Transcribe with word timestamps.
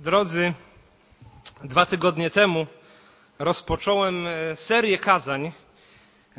Drodzy, 0.00 0.54
dwa 1.64 1.86
tygodnie 1.86 2.30
temu 2.30 2.66
rozpocząłem 3.38 4.26
e, 4.26 4.56
serię 4.56 4.98
kazań, 4.98 5.52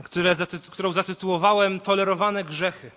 które, 0.04 0.36
którą 0.72 0.92
zatytułowałem 0.92 1.80
Tolerowane 1.80 2.44
grzechy. 2.44 2.92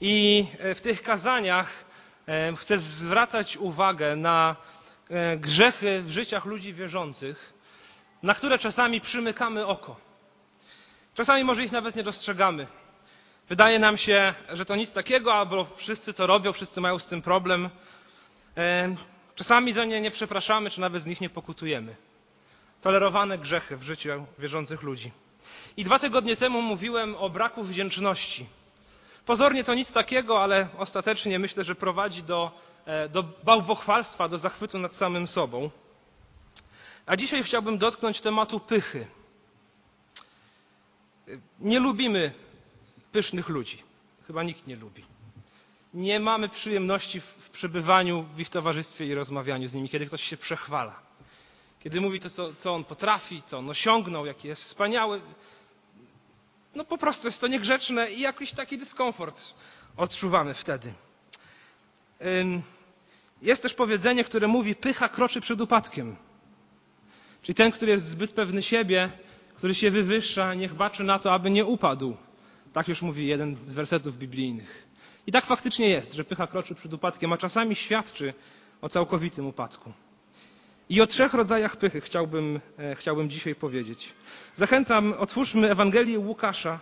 I 0.00 0.46
e, 0.58 0.74
w 0.74 0.80
tych 0.80 1.02
kazaniach 1.02 1.84
e, 2.28 2.56
chcę 2.56 2.78
zwracać 2.78 3.56
uwagę 3.56 4.16
na 4.16 4.56
grzechy 5.36 6.02
w 6.02 6.10
życiach 6.10 6.44
ludzi 6.44 6.74
wierzących, 6.74 7.52
na 8.22 8.34
które 8.34 8.58
czasami 8.58 9.00
przymykamy 9.00 9.66
oko. 9.66 9.96
Czasami 11.14 11.44
może 11.44 11.64
ich 11.64 11.72
nawet 11.72 11.96
nie 11.96 12.02
dostrzegamy. 12.02 12.66
Wydaje 13.48 13.78
nam 13.78 13.96
się, 13.96 14.34
że 14.52 14.64
to 14.64 14.76
nic 14.76 14.92
takiego, 14.92 15.34
albo 15.34 15.64
wszyscy 15.64 16.14
to 16.14 16.26
robią, 16.26 16.52
wszyscy 16.52 16.80
mają 16.80 16.98
z 16.98 17.06
tym 17.06 17.22
problem. 17.22 17.70
Czasami 19.38 19.72
za 19.72 19.84
nie 19.84 20.00
nie 20.00 20.10
przepraszamy, 20.10 20.70
czy 20.70 20.80
nawet 20.80 21.02
z 21.02 21.06
nich 21.06 21.20
nie 21.20 21.30
pokutujemy. 21.30 21.96
Tolerowane 22.80 23.38
grzechy 23.38 23.76
w 23.76 23.82
życiu 23.82 24.26
wierzących 24.38 24.82
ludzi. 24.82 25.12
I 25.76 25.84
dwa 25.84 25.98
tygodnie 25.98 26.36
temu 26.36 26.62
mówiłem 26.62 27.16
o 27.16 27.30
braku 27.30 27.64
wdzięczności. 27.64 28.46
Pozornie 29.26 29.64
to 29.64 29.74
nic 29.74 29.92
takiego, 29.92 30.42
ale 30.42 30.68
ostatecznie 30.78 31.38
myślę, 31.38 31.64
że 31.64 31.74
prowadzi 31.74 32.22
do, 32.22 32.50
e, 32.86 33.08
do 33.08 33.22
bałwochwalstwa, 33.22 34.28
do 34.28 34.38
zachwytu 34.38 34.78
nad 34.78 34.92
samym 34.94 35.26
sobą. 35.26 35.70
A 37.06 37.16
dzisiaj 37.16 37.42
chciałbym 37.42 37.78
dotknąć 37.78 38.20
tematu 38.20 38.60
pychy. 38.60 39.06
Nie 41.58 41.80
lubimy 41.80 42.32
pysznych 43.12 43.48
ludzi. 43.48 43.82
Chyba 44.26 44.42
nikt 44.42 44.66
nie 44.66 44.76
lubi 44.76 45.17
nie 45.94 46.20
mamy 46.20 46.48
przyjemności 46.48 47.20
w 47.20 47.50
przebywaniu 47.50 48.22
w 48.22 48.40
ich 48.40 48.50
towarzystwie 48.50 49.06
i 49.06 49.14
rozmawianiu 49.14 49.68
z 49.68 49.74
nimi, 49.74 49.88
kiedy 49.88 50.06
ktoś 50.06 50.22
się 50.22 50.36
przechwala. 50.36 51.00
Kiedy 51.80 52.00
mówi 52.00 52.20
to, 52.20 52.30
co, 52.30 52.54
co 52.54 52.74
on 52.74 52.84
potrafi, 52.84 53.42
co 53.42 53.58
on 53.58 53.70
osiągnął, 53.70 54.26
jaki 54.26 54.48
jest 54.48 54.62
wspaniały. 54.62 55.20
No 56.74 56.84
po 56.84 56.98
prostu 56.98 57.26
jest 57.26 57.40
to 57.40 57.46
niegrzeczne 57.46 58.12
i 58.12 58.20
jakiś 58.20 58.52
taki 58.52 58.78
dyskomfort 58.78 59.40
odczuwamy 59.96 60.54
wtedy. 60.54 60.92
Jest 63.42 63.62
też 63.62 63.74
powiedzenie, 63.74 64.24
które 64.24 64.48
mówi: 64.48 64.74
pycha 64.74 65.08
kroczy 65.08 65.40
przed 65.40 65.60
upadkiem. 65.60 66.16
Czyli 67.42 67.54
ten, 67.54 67.72
który 67.72 67.92
jest 67.92 68.06
zbyt 68.06 68.32
pewny 68.32 68.62
siebie, 68.62 69.12
który 69.54 69.74
się 69.74 69.90
wywyższa, 69.90 70.54
niech 70.54 70.74
baczy 70.74 71.04
na 71.04 71.18
to, 71.18 71.32
aby 71.32 71.50
nie 71.50 71.64
upadł. 71.64 72.16
Tak 72.72 72.88
już 72.88 73.02
mówi 73.02 73.26
jeden 73.26 73.56
z 73.56 73.74
wersetów 73.74 74.18
biblijnych. 74.18 74.87
I 75.28 75.32
tak 75.32 75.46
faktycznie 75.46 75.88
jest, 75.88 76.12
że 76.12 76.24
pycha 76.24 76.46
kroczy 76.46 76.74
przed 76.74 76.92
upadkiem, 76.92 77.32
a 77.32 77.36
czasami 77.36 77.76
świadczy 77.76 78.34
o 78.80 78.88
całkowitym 78.88 79.46
upadku. 79.46 79.92
I 80.88 81.00
o 81.00 81.06
trzech 81.06 81.34
rodzajach 81.34 81.76
pychy 81.76 82.00
chciałbym, 82.00 82.60
e, 82.78 82.94
chciałbym 82.94 83.30
dzisiaj 83.30 83.54
powiedzieć. 83.54 84.12
Zachęcam, 84.56 85.14
otwórzmy 85.18 85.70
Ewangelię 85.70 86.18
Łukasza, 86.18 86.80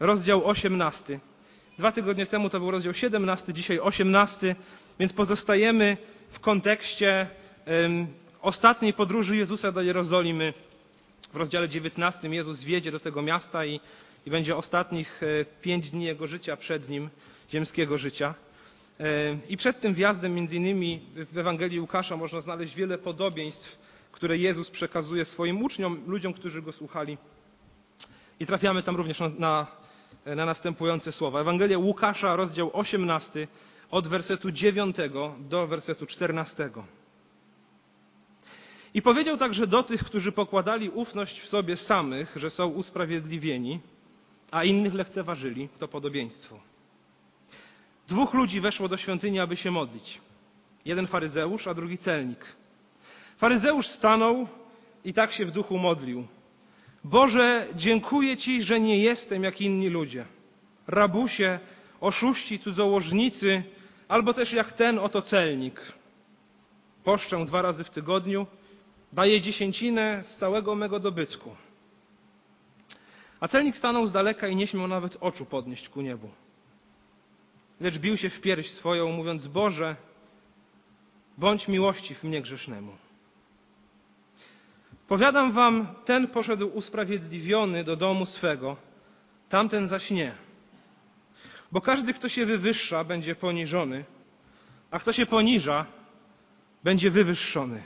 rozdział 0.00 0.46
18. 0.46 1.20
Dwa 1.78 1.92
tygodnie 1.92 2.26
temu 2.26 2.50
to 2.50 2.60
był 2.60 2.70
rozdział 2.70 2.94
17, 2.94 3.52
dzisiaj 3.52 3.80
18, 3.80 4.56
więc 4.98 5.12
pozostajemy 5.12 5.96
w 6.30 6.40
kontekście 6.40 7.30
ostatniej 8.42 8.92
podróży 8.92 9.36
Jezusa 9.36 9.72
do 9.72 9.82
Jerozolimy. 9.82 10.54
W 11.32 11.36
rozdziale 11.36 11.68
19 11.68 12.28
Jezus 12.28 12.60
wjedzie 12.60 12.92
do 12.92 13.00
tego 13.00 13.22
miasta 13.22 13.64
i, 13.64 13.80
i 14.26 14.30
będzie 14.30 14.56
ostatnich 14.56 15.22
e, 15.22 15.44
pięć 15.62 15.90
dni 15.90 16.04
Jego 16.04 16.26
życia 16.26 16.56
przed 16.56 16.88
Nim 16.88 17.10
ziemskiego 17.50 17.98
życia. 17.98 18.34
E, 19.00 19.38
I 19.48 19.56
przed 19.56 19.80
tym 19.80 19.94
wjazdem, 19.94 20.34
między 20.34 20.56
innymi 20.56 21.02
w 21.32 21.38
Ewangelii 21.38 21.80
Łukasza, 21.80 22.16
można 22.16 22.40
znaleźć 22.40 22.74
wiele 22.74 22.98
podobieństw, 22.98 23.78
które 24.12 24.38
Jezus 24.38 24.70
przekazuje 24.70 25.24
swoim 25.24 25.62
uczniom, 25.62 26.04
ludziom, 26.06 26.32
którzy 26.32 26.62
go 26.62 26.72
słuchali. 26.72 27.18
I 28.40 28.46
trafiamy 28.46 28.82
tam 28.82 28.96
również 28.96 29.20
na, 29.20 29.28
na, 29.28 29.66
na 30.26 30.46
następujące 30.46 31.12
słowa. 31.12 31.40
Ewangelia 31.40 31.78
Łukasza, 31.78 32.36
rozdział 32.36 32.70
18, 32.72 33.48
od 33.90 34.08
wersetu 34.08 34.50
9 34.50 34.96
do 35.38 35.66
wersetu 35.66 36.06
14. 36.06 36.70
I 38.94 39.02
powiedział 39.02 39.36
także 39.36 39.66
do 39.66 39.82
tych, 39.82 40.04
którzy 40.04 40.32
pokładali 40.32 40.90
ufność 40.90 41.40
w 41.40 41.48
sobie 41.48 41.76
samych, 41.76 42.36
że 42.36 42.50
są 42.50 42.66
usprawiedliwieni, 42.66 43.80
a 44.50 44.64
innych 44.64 44.94
lekceważyli, 44.94 45.68
to 45.78 45.88
podobieństwo. 45.88 46.60
Dwóch 48.08 48.34
ludzi 48.34 48.60
weszło 48.60 48.88
do 48.88 48.96
świątyni, 48.96 49.40
aby 49.40 49.56
się 49.56 49.70
modlić. 49.70 50.20
Jeden 50.84 51.06
faryzeusz, 51.06 51.66
a 51.66 51.74
drugi 51.74 51.98
celnik. 51.98 52.44
Faryzeusz 53.36 53.86
stanął 53.86 54.48
i 55.04 55.12
tak 55.12 55.32
się 55.32 55.46
w 55.46 55.50
duchu 55.50 55.78
modlił. 55.78 56.26
Boże, 57.04 57.66
dziękuję 57.74 58.36
Ci, 58.36 58.62
że 58.62 58.80
nie 58.80 58.98
jestem 58.98 59.44
jak 59.44 59.60
inni 59.60 59.88
ludzie. 59.88 60.24
Rabusie, 60.86 61.58
oszuści, 62.00 62.58
cudzołożnicy, 62.58 63.62
albo 64.08 64.34
też 64.34 64.52
jak 64.52 64.72
ten 64.72 64.98
oto 64.98 65.22
celnik. 65.22 65.80
Poszczę 67.04 67.44
dwa 67.44 67.62
razy 67.62 67.84
w 67.84 67.90
tygodniu, 67.90 68.46
daję 69.12 69.40
dziesięcinę 69.40 70.24
z 70.24 70.36
całego 70.36 70.74
mego 70.74 71.00
dobytku. 71.00 71.56
A 73.40 73.48
celnik 73.48 73.76
stanął 73.76 74.06
z 74.06 74.12
daleka 74.12 74.48
i 74.48 74.56
nie 74.56 74.66
śmiał 74.66 74.88
nawet 74.88 75.16
oczu 75.20 75.46
podnieść 75.46 75.88
ku 75.88 76.00
niebu 76.00 76.28
lecz 77.80 77.98
bił 77.98 78.16
się 78.16 78.30
w 78.30 78.40
pierś 78.40 78.70
swoją, 78.70 79.12
mówiąc: 79.12 79.46
Boże, 79.46 79.96
bądź 81.38 81.68
miłościw 81.68 82.24
mnie 82.24 82.42
grzesznemu. 82.42 82.92
Powiadam 85.08 85.52
wam, 85.52 85.86
ten 86.04 86.28
poszedł 86.28 86.66
usprawiedliwiony 86.66 87.84
do 87.84 87.96
domu 87.96 88.26
swego, 88.26 88.76
tamten 89.48 89.88
zaś 89.88 90.10
nie. 90.10 90.34
Bo 91.72 91.80
każdy, 91.80 92.14
kto 92.14 92.28
się 92.28 92.46
wywyższa, 92.46 93.04
będzie 93.04 93.34
poniżony, 93.34 94.04
a 94.90 94.98
kto 94.98 95.12
się 95.12 95.26
poniża, 95.26 95.86
będzie 96.84 97.10
wywyższony. 97.10 97.82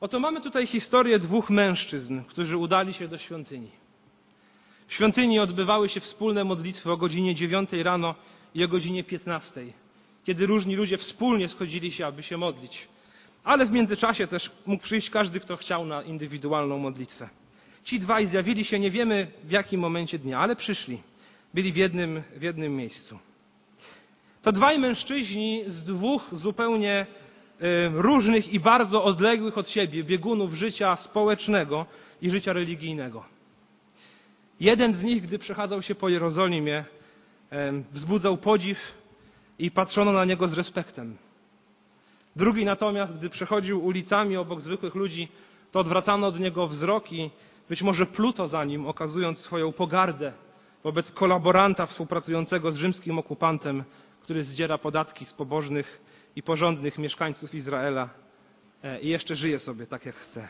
Oto 0.00 0.20
mamy 0.20 0.40
tutaj 0.40 0.66
historię 0.66 1.18
dwóch 1.18 1.50
mężczyzn, 1.50 2.22
którzy 2.22 2.56
udali 2.56 2.94
się 2.94 3.08
do 3.08 3.18
świątyni. 3.18 3.70
W 4.86 4.94
świątyni 4.94 5.38
odbywały 5.38 5.88
się 5.88 6.00
wspólne 6.00 6.44
modlitwy 6.44 6.92
o 6.92 6.96
godzinie 6.96 7.34
9 7.34 7.72
rano 7.72 8.14
i 8.54 8.64
o 8.64 8.68
godzinie 8.68 9.04
15, 9.04 9.60
kiedy 10.24 10.46
różni 10.46 10.76
ludzie 10.76 10.98
wspólnie 10.98 11.48
schodzili 11.48 11.92
się, 11.92 12.06
aby 12.06 12.22
się 12.22 12.36
modlić. 12.36 12.88
Ale 13.44 13.66
w 13.66 13.70
międzyczasie 13.70 14.26
też 14.26 14.50
mógł 14.66 14.82
przyjść 14.82 15.10
każdy, 15.10 15.40
kto 15.40 15.56
chciał 15.56 15.86
na 15.86 16.02
indywidualną 16.02 16.78
modlitwę. 16.78 17.28
Ci 17.84 18.00
dwaj 18.00 18.26
zjawili 18.26 18.64
się, 18.64 18.78
nie 18.78 18.90
wiemy 18.90 19.26
w 19.44 19.50
jakim 19.50 19.80
momencie 19.80 20.18
dnia, 20.18 20.38
ale 20.38 20.56
przyszli. 20.56 21.02
Byli 21.54 21.72
w 21.72 21.76
jednym, 21.76 22.22
w 22.36 22.42
jednym 22.42 22.76
miejscu. 22.76 23.18
To 24.42 24.52
dwaj 24.52 24.78
mężczyźni 24.78 25.64
z 25.68 25.84
dwóch 25.84 26.22
zupełnie 26.32 27.06
y, 27.62 27.64
różnych 27.92 28.52
i 28.52 28.60
bardzo 28.60 29.04
odległych 29.04 29.58
od 29.58 29.70
siebie 29.70 30.04
biegunów 30.04 30.54
życia 30.54 30.96
społecznego 30.96 31.86
i 32.22 32.30
życia 32.30 32.52
religijnego. 32.52 33.35
Jeden 34.60 34.94
z 34.94 35.02
nich, 35.02 35.22
gdy 35.22 35.38
przechadzał 35.38 35.82
się 35.82 35.94
po 35.94 36.08
Jerozolimie, 36.08 36.84
wzbudzał 37.92 38.36
podziw 38.36 38.78
i 39.58 39.70
patrzono 39.70 40.12
na 40.12 40.24
niego 40.24 40.48
z 40.48 40.52
respektem. 40.52 41.16
Drugi 42.36 42.64
natomiast, 42.64 43.16
gdy 43.16 43.30
przechodził 43.30 43.84
ulicami 43.84 44.36
obok 44.36 44.60
zwykłych 44.60 44.94
ludzi, 44.94 45.28
to 45.72 45.80
odwracano 45.80 46.26
od 46.26 46.40
niego 46.40 46.68
wzrok 46.68 47.12
i 47.12 47.30
być 47.68 47.82
może 47.82 48.06
pluto 48.06 48.48
za 48.48 48.64
nim, 48.64 48.86
okazując 48.86 49.38
swoją 49.38 49.72
pogardę 49.72 50.32
wobec 50.84 51.12
kolaboranta 51.12 51.86
współpracującego 51.86 52.72
z 52.72 52.76
rzymskim 52.76 53.18
okupantem, 53.18 53.84
który 54.22 54.42
zdziera 54.42 54.78
podatki 54.78 55.24
z 55.24 55.32
pobożnych 55.32 56.00
i 56.36 56.42
porządnych 56.42 56.98
mieszkańców 56.98 57.54
Izraela 57.54 58.08
e, 58.82 59.00
i 59.00 59.08
jeszcze 59.08 59.34
żyje 59.34 59.58
sobie 59.58 59.86
tak, 59.86 60.06
jak 60.06 60.16
chce. 60.16 60.48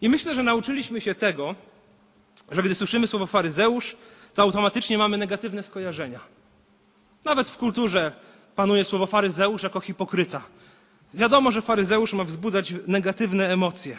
I 0.00 0.08
myślę, 0.08 0.34
że 0.34 0.42
nauczyliśmy 0.42 1.00
się 1.00 1.14
tego, 1.14 1.54
że 2.50 2.62
gdy 2.62 2.74
słyszymy 2.74 3.06
słowo 3.06 3.26
faryzeusz, 3.26 3.96
to 4.34 4.42
automatycznie 4.42 4.98
mamy 4.98 5.18
negatywne 5.18 5.62
skojarzenia. 5.62 6.20
Nawet 7.24 7.48
w 7.48 7.56
kulturze 7.56 8.12
panuje 8.56 8.84
słowo 8.84 9.06
faryzeusz 9.06 9.62
jako 9.62 9.80
hipokryta. 9.80 10.42
Wiadomo, 11.14 11.50
że 11.50 11.62
faryzeusz 11.62 12.12
ma 12.12 12.24
wzbudzać 12.24 12.74
negatywne 12.86 13.48
emocje. 13.52 13.98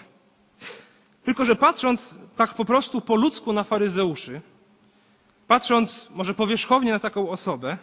Tylko, 1.24 1.46
że 1.46 1.56
patrząc 1.56 2.20
tak 2.36 2.54
po 2.54 2.66
prostu 2.66 3.02
po 3.02 3.16
ludzku 3.16 3.54
na 3.54 3.64
faryzeuszy, 3.64 4.42
patrząc 5.48 6.10
może 6.10 6.34
powierzchownie 6.34 6.92
na 6.92 7.00
taką 7.00 7.30
osobę, 7.30 7.78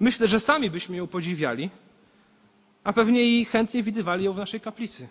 myślę, 0.00 0.28
że 0.28 0.40
sami 0.40 0.70
byśmy 0.70 0.96
ją 0.96 1.06
podziwiali, 1.06 1.70
a 2.84 2.92
pewnie 2.92 3.24
i 3.24 3.44
chętnie 3.44 3.82
widywali 3.82 4.24
ją 4.24 4.32
w 4.32 4.36
naszej 4.36 4.60
kaplicy. 4.60 5.08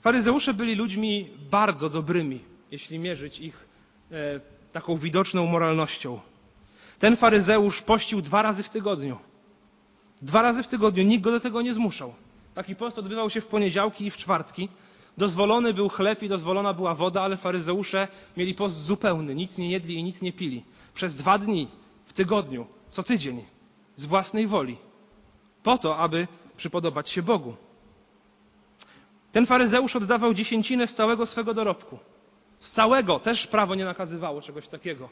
Faryzeusze 0.00 0.54
byli 0.54 0.74
ludźmi 0.74 1.30
bardzo 1.50 1.90
dobrymi, 1.90 2.40
jeśli 2.70 2.98
mierzyć 2.98 3.40
ich 3.40 3.66
e, 4.12 4.40
taką 4.72 4.96
widoczną 4.96 5.46
moralnością. 5.46 6.20
Ten 6.98 7.16
faryzeusz 7.16 7.82
pościł 7.82 8.22
dwa 8.22 8.42
razy 8.42 8.62
w 8.62 8.68
tygodniu. 8.68 9.18
Dwa 10.22 10.42
razy 10.42 10.62
w 10.62 10.66
tygodniu 10.66 11.04
nikt 11.04 11.24
go 11.24 11.30
do 11.30 11.40
tego 11.40 11.62
nie 11.62 11.74
zmuszał. 11.74 12.14
Taki 12.54 12.76
post 12.76 12.98
odbywał 12.98 13.30
się 13.30 13.40
w 13.40 13.46
poniedziałki 13.46 14.06
i 14.06 14.10
w 14.10 14.16
czwartki. 14.16 14.68
Dozwolony 15.18 15.74
był 15.74 15.88
chleb 15.88 16.22
i 16.22 16.28
dozwolona 16.28 16.74
była 16.74 16.94
woda, 16.94 17.22
ale 17.22 17.36
faryzeusze 17.36 18.08
mieli 18.36 18.54
post 18.54 18.76
zupełny, 18.76 19.34
nic 19.34 19.58
nie 19.58 19.70
jedli 19.70 19.94
i 19.94 20.02
nic 20.02 20.22
nie 20.22 20.32
pili. 20.32 20.64
Przez 20.94 21.16
dwa 21.16 21.38
dni 21.38 21.68
w 22.06 22.12
tygodniu, 22.12 22.66
co 22.90 23.02
tydzień, 23.02 23.44
z 23.94 24.06
własnej 24.06 24.46
woli, 24.46 24.76
po 25.62 25.78
to, 25.78 25.98
aby 25.98 26.28
przypodobać 26.56 27.10
się 27.10 27.22
Bogu. 27.22 27.54
Ten 29.32 29.46
faryzeusz 29.46 29.96
oddawał 29.96 30.34
dziesięcinę 30.34 30.86
z 30.86 30.94
całego 30.94 31.26
swego 31.26 31.54
dorobku. 31.54 31.98
Z 32.66 32.70
całego, 32.72 33.18
też 33.18 33.46
prawo 33.46 33.74
nie 33.74 33.84
nakazywało 33.84 34.42
czegoś 34.42 34.68
takiego. 34.68 35.08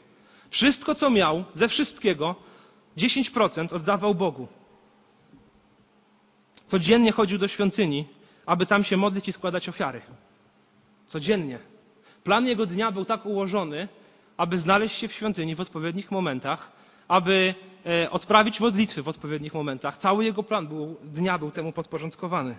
Wszystko, 0.49 0.95
co 0.95 1.09
miał, 1.09 1.43
ze 1.53 1.67
wszystkiego, 1.67 2.35
10% 2.97 3.73
oddawał 3.73 4.15
Bogu. 4.15 4.47
Codziennie 6.67 7.11
chodził 7.11 7.37
do 7.37 7.47
świątyni, 7.47 8.05
aby 8.45 8.65
tam 8.65 8.83
się 8.83 8.97
modlić 8.97 9.27
i 9.27 9.33
składać 9.33 9.69
ofiary. 9.69 10.01
Codziennie. 11.07 11.59
Plan 12.23 12.47
jego 12.47 12.65
dnia 12.65 12.91
był 12.91 13.05
tak 13.05 13.25
ułożony, 13.25 13.87
aby 14.37 14.57
znaleźć 14.57 14.95
się 14.95 15.07
w 15.07 15.13
świątyni 15.13 15.55
w 15.55 15.61
odpowiednich 15.61 16.11
momentach, 16.11 16.71
aby 17.07 17.55
e, 17.85 18.11
odprawić 18.11 18.59
modlitwy 18.59 19.03
w 19.03 19.07
odpowiednich 19.07 19.53
momentach. 19.53 19.97
Cały 19.97 20.25
jego 20.25 20.43
plan 20.43 20.67
był, 20.67 20.97
dnia 21.03 21.37
był 21.37 21.51
temu 21.51 21.71
podporządkowany. 21.71 22.55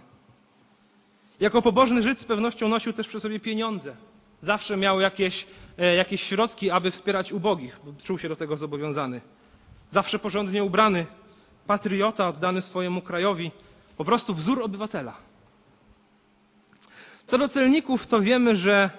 Jako 1.41 1.63
pobożny 1.63 2.03
Żyd 2.03 2.19
z 2.19 2.25
pewnością 2.25 2.69
nosił 2.69 2.93
też 2.93 3.09
przy 3.09 3.21
sobie 3.21 3.41
pieniądze. 3.41 3.97
Zawsze 4.47 4.77
miał 4.77 5.01
jakieś, 5.01 5.47
e, 5.79 5.95
jakieś 5.95 6.21
środki, 6.23 6.71
aby 6.71 6.91
wspierać 6.91 7.33
ubogich, 7.33 7.81
bo 7.85 7.93
czuł 8.05 8.19
się 8.19 8.29
do 8.29 8.37
tego 8.37 8.57
zobowiązany. 8.57 9.21
Zawsze 9.91 10.19
porządnie 10.19 10.65
ubrany, 10.65 11.07
patriota 11.67 12.29
oddany 12.29 12.63
swojemu 12.63 13.03
krajowi, 13.03 13.51
po 13.97 14.05
prostu 14.05 14.35
wzór 14.35 14.63
obywatela. 14.63 15.17
Co 17.27 17.39
do 17.39 17.49
celników, 17.49 18.07
to 18.07 18.21
wiemy, 18.21 18.57
że 18.57 18.91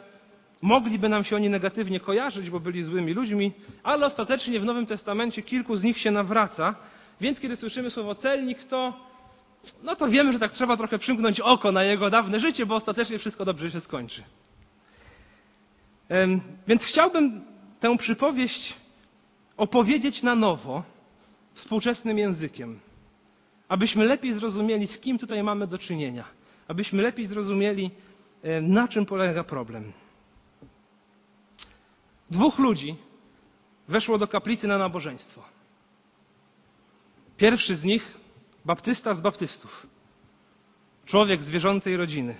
mogliby 0.62 1.10
nam 1.10 1.24
się 1.24 1.36
oni 1.36 1.50
negatywnie 1.50 2.00
kojarzyć, 2.00 2.50
bo 2.50 2.60
byli 2.60 2.84
złymi 2.84 3.14
ludźmi, 3.14 3.52
ale 3.84 4.06
ostatecznie 4.06 4.60
w 4.60 4.66
Nowym 4.66 4.86
Testamencie 4.86 5.42
kilku 5.42 5.76
z 5.76 5.84
nich 5.84 5.98
się 5.98 6.12
nawraca, 6.12 6.76
więc 7.22 7.40
kiedy 7.40 7.56
słyszymy 7.56 7.90
słowo 7.90 8.16
celnik, 8.16 8.64
to, 8.64 8.94
no 9.84 9.96
to 9.96 10.08
wiemy, 10.08 10.34
że 10.34 10.40
tak 10.40 10.52
trzeba 10.52 10.78
trochę 10.78 11.00
przymknąć 11.00 11.40
oko 11.40 11.72
na 11.72 11.84
jego 11.84 12.10
dawne 12.10 12.40
życie, 12.40 12.66
bo 12.66 12.76
ostatecznie 12.76 13.20
wszystko 13.20 13.46
dobrze 13.46 13.72
się 13.72 13.82
skończy. 13.82 14.24
Więc 16.68 16.84
chciałbym 16.84 17.46
tę 17.80 17.98
przypowieść 17.98 18.74
opowiedzieć 19.58 20.24
na 20.24 20.36
nowo 20.36 20.84
współczesnym 21.54 22.18
językiem, 22.18 22.80
abyśmy 23.70 24.06
lepiej 24.06 24.34
zrozumieli, 24.34 24.88
z 24.88 25.00
kim 25.00 25.18
tutaj 25.18 25.44
mamy 25.44 25.68
do 25.68 25.78
czynienia, 25.78 26.24
abyśmy 26.68 27.04
lepiej 27.04 27.26
zrozumieli, 27.26 27.92
na 28.62 28.88
czym 28.88 29.06
polega 29.06 29.44
problem. 29.44 29.94
Dwóch 32.32 32.60
ludzi 32.60 32.96
weszło 33.88 34.18
do 34.18 34.28
kaplicy 34.28 34.68
na 34.68 34.78
nabożeństwo. 34.78 35.44
Pierwszy 37.38 37.76
z 37.76 37.84
nich, 37.84 38.18
baptysta 38.66 39.14
z 39.14 39.22
baptystów, 39.22 39.88
człowiek 41.06 41.44
z 41.44 41.50
wierzącej 41.50 41.98
rodziny. 41.98 42.36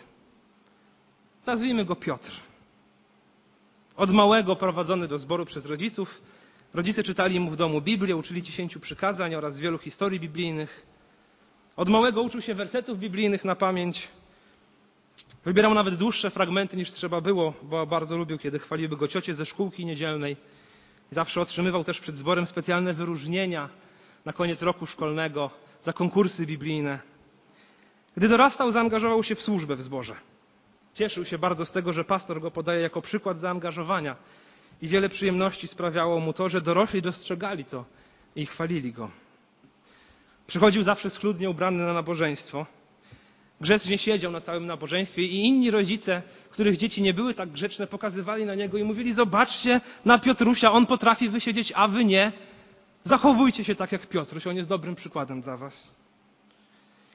Nazwijmy 1.46 1.86
go 1.86 1.96
Piotr. 1.96 2.47
Od 3.98 4.12
małego 4.12 4.56
prowadzony 4.56 5.08
do 5.08 5.18
zboru 5.18 5.46
przez 5.46 5.66
rodziców. 5.66 6.22
Rodzice 6.74 7.04
czytali 7.04 7.40
mu 7.40 7.52
w 7.52 7.56
domu 7.56 7.82
Biblię, 7.82 8.16
uczyli 8.16 8.44
dziesięciu 8.44 8.80
przykazań 8.80 9.36
oraz 9.36 9.60
wielu 9.60 9.78
historii 9.78 10.20
biblijnych. 10.20 10.86
Od 11.76 11.90
małego 11.90 12.22
uczył 12.22 12.42
się 12.42 12.56
wersetów 12.56 13.00
biblijnych 13.00 13.46
na 13.46 13.56
pamięć. 13.56 14.08
Wybierał 15.46 15.74
nawet 15.74 15.96
dłuższe 15.96 16.30
fragmenty 16.30 16.78
niż 16.78 16.92
trzeba 16.92 17.22
było, 17.22 17.54
bo 17.64 17.86
bardzo 17.86 18.18
lubił, 18.18 18.38
kiedy 18.38 18.60
chwaliły 18.60 18.98
go 18.98 19.08
ciocie 19.08 19.36
ze 19.36 19.46
szkółki 19.46 19.86
niedzielnej. 19.86 20.38
Zawsze 21.12 21.42
otrzymywał 21.42 21.84
też 21.84 22.00
przed 22.00 22.16
zborem 22.16 22.48
specjalne 22.48 22.94
wyróżnienia 22.94 23.70
na 24.26 24.34
koniec 24.34 24.62
roku 24.62 24.86
szkolnego 24.86 25.50
za 25.84 25.94
konkursy 25.94 26.46
biblijne. 26.46 27.00
Gdy 28.18 28.30
dorastał, 28.30 28.72
zaangażował 28.72 29.24
się 29.24 29.36
w 29.36 29.42
służbę 29.42 29.76
w 29.76 29.82
zborze. 29.82 30.16
Cieszył 30.98 31.26
się 31.26 31.38
bardzo 31.38 31.66
z 31.66 31.72
tego, 31.72 31.94
że 31.94 32.04
pastor 32.04 32.42
go 32.42 32.52
podaje 32.52 32.82
jako 32.82 33.02
przykład 33.02 33.40
zaangażowania 33.40 34.16
i 34.82 34.88
wiele 34.88 35.10
przyjemności 35.10 35.68
sprawiało 35.68 36.20
mu 36.20 36.34
to, 36.34 36.50
że 36.50 36.62
dorośli 36.62 37.02
dostrzegali 37.02 37.66
to 37.66 37.86
i 38.36 38.46
chwalili 38.46 38.94
go. 38.94 39.12
Przychodził 40.48 40.84
zawsze 40.84 41.10
schludnie 41.10 41.50
ubrany 41.50 41.84
na 41.84 41.94
nabożeństwo. 41.94 42.66
Grzecznie 43.62 43.98
siedział 43.98 44.32
na 44.32 44.42
całym 44.42 44.66
nabożeństwie 44.66 45.24
i 45.24 45.46
inni 45.46 45.72
rodzice, 45.72 46.22
których 46.50 46.78
dzieci 46.78 47.02
nie 47.02 47.14
były 47.14 47.34
tak 47.34 47.50
grzeczne, 47.50 47.88
pokazywali 47.88 48.46
na 48.46 48.56
niego 48.56 48.78
i 48.78 48.84
mówili: 48.84 49.14
Zobaczcie 49.14 49.82
na 50.06 50.20
Piotrusia, 50.20 50.72
on 50.72 50.86
potrafi 50.86 51.30
wysiedzieć, 51.30 51.74
a 51.76 51.88
wy 51.88 52.06
nie. 52.06 52.32
Zachowujcie 53.04 53.64
się 53.64 53.76
tak 53.76 53.92
jak 53.92 54.08
Piotruś, 54.08 54.48
on 54.48 54.56
jest 54.56 54.70
dobrym 54.70 54.96
przykładem 54.96 55.42
dla 55.42 55.58
was. 55.58 55.96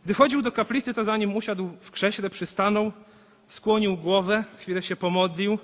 Gdy 0.05 0.15
chodził 0.15 0.43
do 0.43 0.53
kaplicy, 0.53 0.95
to 0.95 1.05
zanim 1.05 1.37
usiadł 1.37 1.71
w 1.81 1.91
krześle, 1.91 2.31
przystanął, 2.31 2.93
skłonił 3.53 3.97
głowę, 3.97 4.45
chwilę 4.59 4.83
się 4.83 4.97
pomodlił, 4.97 5.59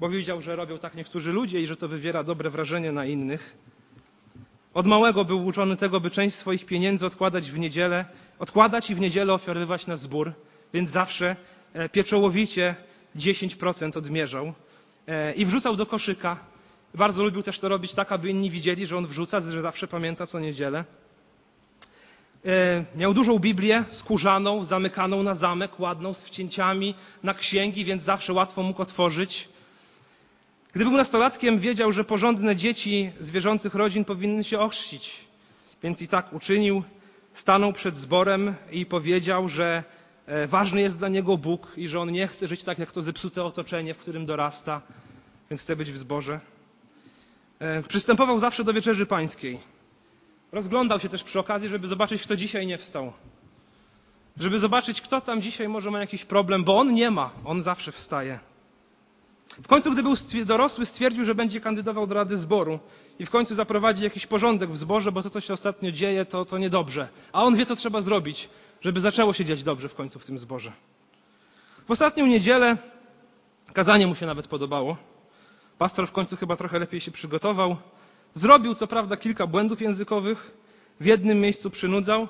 bo 0.00 0.08
widział, 0.08 0.40
że 0.40 0.56
robią 0.56 0.78
tak 0.78 0.94
niektórzy 0.94 1.32
ludzie 1.32 1.60
i 1.60 1.66
że 1.66 1.76
to 1.76 1.88
wywiera 1.88 2.24
dobre 2.24 2.50
wrażenie 2.50 2.92
na 2.92 3.04
innych. 3.04 3.56
Od 4.74 4.86
małego 4.86 5.24
był 5.24 5.46
uczony 5.46 5.76
tego, 5.76 6.00
by 6.00 6.10
część 6.10 6.36
swoich 6.36 6.66
pieniędzy 6.66 7.06
odkładać 7.06 7.50
w 7.50 7.58
niedzielę, 7.58 8.04
odkładać 8.38 8.90
i 8.90 8.94
w 8.94 9.00
niedzielę 9.00 9.32
ofiarowywać 9.32 9.86
na 9.86 9.96
zbór, 9.96 10.32
więc 10.74 10.90
zawsze 10.90 11.36
e, 11.72 11.88
pieczołowicie 11.88 12.74
10% 13.16 13.98
odmierzał 13.98 14.52
e, 15.06 15.32
i 15.32 15.46
wrzucał 15.46 15.76
do 15.76 15.86
koszyka. 15.86 16.44
Bardzo 16.94 17.24
lubił 17.24 17.42
też 17.42 17.58
to 17.58 17.68
robić 17.68 17.94
tak, 17.94 18.12
aby 18.12 18.28
inni 18.28 18.50
widzieli, 18.50 18.86
że 18.86 18.96
on 18.96 19.06
wrzuca, 19.06 19.40
że 19.40 19.62
zawsze 19.62 19.88
pamięta 19.88 20.26
co 20.26 20.40
niedzielę. 20.40 20.84
E, 22.46 22.84
miał 22.96 23.14
dużą 23.14 23.38
Biblię 23.38 23.84
skórzaną, 23.90 24.64
zamykaną 24.64 25.22
na 25.22 25.34
zamek, 25.34 25.80
ładną, 25.80 26.14
z 26.14 26.24
wcięciami, 26.24 26.94
na 27.22 27.34
księgi, 27.34 27.84
więc 27.84 28.02
zawsze 28.02 28.32
łatwo 28.32 28.62
mógł 28.62 28.82
otworzyć. 28.82 29.48
Gdy 30.72 30.84
był 30.84 30.96
nastolatkiem, 30.96 31.58
wiedział, 31.58 31.92
że 31.92 32.04
porządne 32.04 32.56
dzieci 32.56 33.10
z 33.20 33.30
wierzących 33.30 33.74
rodzin 33.74 34.04
powinny 34.04 34.44
się 34.44 34.58
ochrzcić. 34.58 35.10
Więc 35.82 36.02
i 36.02 36.08
tak 36.08 36.32
uczynił, 36.32 36.82
stanął 37.34 37.72
przed 37.72 37.96
zborem 37.96 38.54
i 38.72 38.86
powiedział, 38.86 39.48
że 39.48 39.84
e, 40.26 40.46
ważny 40.46 40.80
jest 40.80 40.98
dla 40.98 41.08
niego 41.08 41.36
Bóg 41.36 41.72
i 41.76 41.88
że 41.88 42.00
on 42.00 42.12
nie 42.12 42.28
chce 42.28 42.46
żyć 42.46 42.64
tak 42.64 42.78
jak 42.78 42.92
to 42.92 43.02
zepsute 43.02 43.44
otoczenie, 43.44 43.94
w 43.94 43.98
którym 43.98 44.26
dorasta, 44.26 44.80
więc 45.50 45.62
chce 45.62 45.76
być 45.76 45.92
w 45.92 45.98
zborze. 45.98 46.40
E, 47.58 47.82
przystępował 47.82 48.40
zawsze 48.40 48.64
do 48.64 48.72
wieczerzy 48.72 49.06
pańskiej. 49.06 49.60
Rozglądał 50.52 51.00
się 51.00 51.08
też 51.08 51.22
przy 51.22 51.38
okazji, 51.38 51.68
żeby 51.68 51.88
zobaczyć, 51.88 52.22
kto 52.22 52.36
dzisiaj 52.36 52.66
nie 52.66 52.78
wstał. 52.78 53.12
Żeby 54.36 54.58
zobaczyć, 54.58 55.00
kto 55.00 55.20
tam 55.20 55.42
dzisiaj 55.42 55.68
może 55.68 55.90
ma 55.90 56.00
jakiś 56.00 56.24
problem, 56.24 56.64
bo 56.64 56.78
on 56.78 56.94
nie 56.94 57.10
ma, 57.10 57.30
on 57.44 57.62
zawsze 57.62 57.92
wstaje. 57.92 58.38
W 59.62 59.66
końcu, 59.66 59.92
gdy 59.92 60.02
był 60.02 60.14
dorosły, 60.44 60.86
stwierdził, 60.86 61.24
że 61.24 61.34
będzie 61.34 61.60
kandydował 61.60 62.06
do 62.06 62.14
Rady 62.14 62.36
Zboru 62.36 62.78
i 63.18 63.26
w 63.26 63.30
końcu 63.30 63.54
zaprowadzi 63.54 64.02
jakiś 64.04 64.26
porządek 64.26 64.70
w 64.70 64.76
zborze, 64.76 65.12
bo 65.12 65.22
to, 65.22 65.30
co 65.30 65.40
się 65.40 65.54
ostatnio 65.54 65.92
dzieje, 65.92 66.24
to, 66.24 66.44
to 66.44 66.58
niedobrze. 66.58 67.08
A 67.32 67.42
on 67.42 67.56
wie, 67.56 67.66
co 67.66 67.76
trzeba 67.76 68.00
zrobić, 68.00 68.48
żeby 68.80 69.00
zaczęło 69.00 69.32
się 69.32 69.44
dziać 69.44 69.62
dobrze 69.62 69.88
w 69.88 69.94
końcu 69.94 70.18
w 70.18 70.26
tym 70.26 70.38
zborze. 70.38 70.72
W 71.86 71.90
ostatnią 71.90 72.26
niedzielę 72.26 72.76
kazanie 73.72 74.06
mu 74.06 74.14
się 74.14 74.26
nawet 74.26 74.48
podobało. 74.48 74.96
Pastor 75.78 76.08
w 76.08 76.12
końcu 76.12 76.36
chyba 76.36 76.56
trochę 76.56 76.78
lepiej 76.78 77.00
się 77.00 77.10
przygotował. 77.10 77.76
Zrobił 78.34 78.74
co 78.74 78.86
prawda 78.86 79.16
kilka 79.16 79.46
błędów 79.46 79.80
językowych, 79.80 80.50
w 81.00 81.06
jednym 81.06 81.40
miejscu 81.40 81.70
przynudzał, 81.70 82.28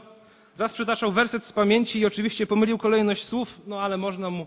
raz 0.58 0.72
przytaczał 0.72 1.12
werset 1.12 1.44
z 1.44 1.52
pamięci 1.52 1.98
i 1.98 2.06
oczywiście 2.06 2.46
pomylił 2.46 2.78
kolejność 2.78 3.24
słów, 3.24 3.60
no 3.66 3.80
ale 3.80 3.96
można 3.96 4.30
mu 4.30 4.46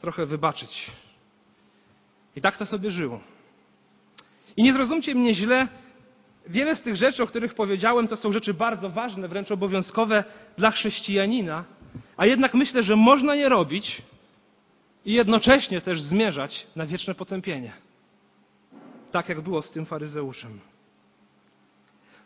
trochę 0.00 0.26
wybaczyć. 0.26 0.90
I 2.36 2.40
tak 2.40 2.56
to 2.56 2.66
sobie 2.66 2.90
żyło. 2.90 3.20
I 4.56 4.62
nie 4.62 4.72
zrozumcie 4.72 5.14
mnie 5.14 5.34
źle, 5.34 5.68
wiele 6.46 6.76
z 6.76 6.82
tych 6.82 6.96
rzeczy, 6.96 7.22
o 7.22 7.26
których 7.26 7.54
powiedziałem, 7.54 8.08
to 8.08 8.16
są 8.16 8.32
rzeczy 8.32 8.54
bardzo 8.54 8.90
ważne, 8.90 9.28
wręcz 9.28 9.50
obowiązkowe 9.50 10.24
dla 10.58 10.70
chrześcijanina, 10.70 11.64
a 12.16 12.26
jednak 12.26 12.54
myślę, 12.54 12.82
że 12.82 12.96
można 12.96 13.34
je 13.34 13.48
robić 13.48 14.02
i 15.04 15.12
jednocześnie 15.12 15.80
też 15.80 16.02
zmierzać 16.02 16.66
na 16.76 16.86
wieczne 16.86 17.14
potępienie. 17.14 17.72
Tak 19.12 19.28
jak 19.28 19.40
było 19.40 19.62
z 19.62 19.70
tym 19.70 19.86
faryzeuszem. 19.86 20.60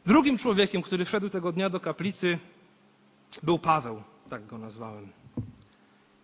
Drugim 0.07 0.39
człowiekiem, 0.39 0.83
który 0.83 1.05
wszedł 1.05 1.29
tego 1.29 1.53
dnia 1.53 1.71
do 1.71 1.81
kaplicy, 1.81 2.39
był 3.43 3.59
Paweł, 3.59 4.03
tak 4.31 4.47
go 4.47 4.59
nazwałem. 4.59 5.09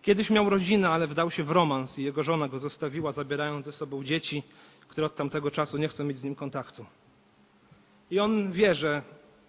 Kiedyś 0.01 0.29
miał 0.29 0.49
rodzinę, 0.49 0.89
ale 0.89 1.07
wdał 1.07 1.31
się 1.31 1.43
w 1.43 1.51
romans 1.51 1.99
i 1.99 2.03
jego 2.03 2.23
żona 2.23 2.47
go 2.47 2.59
zostawiła, 2.59 3.11
zabierając 3.11 3.65
ze 3.65 3.71
sobą 3.71 4.03
dzieci, 4.03 4.43
które 4.87 5.05
od 5.05 5.15
tamtego 5.15 5.51
czasu 5.51 5.77
nie 5.77 5.87
chcą 5.87 6.03
mieć 6.03 6.17
z 6.17 6.23
nim 6.23 6.35
kontaktu. 6.35 6.85
I 8.11 8.19
on 8.19 8.51
wie, 8.51 8.75
że 8.75 9.01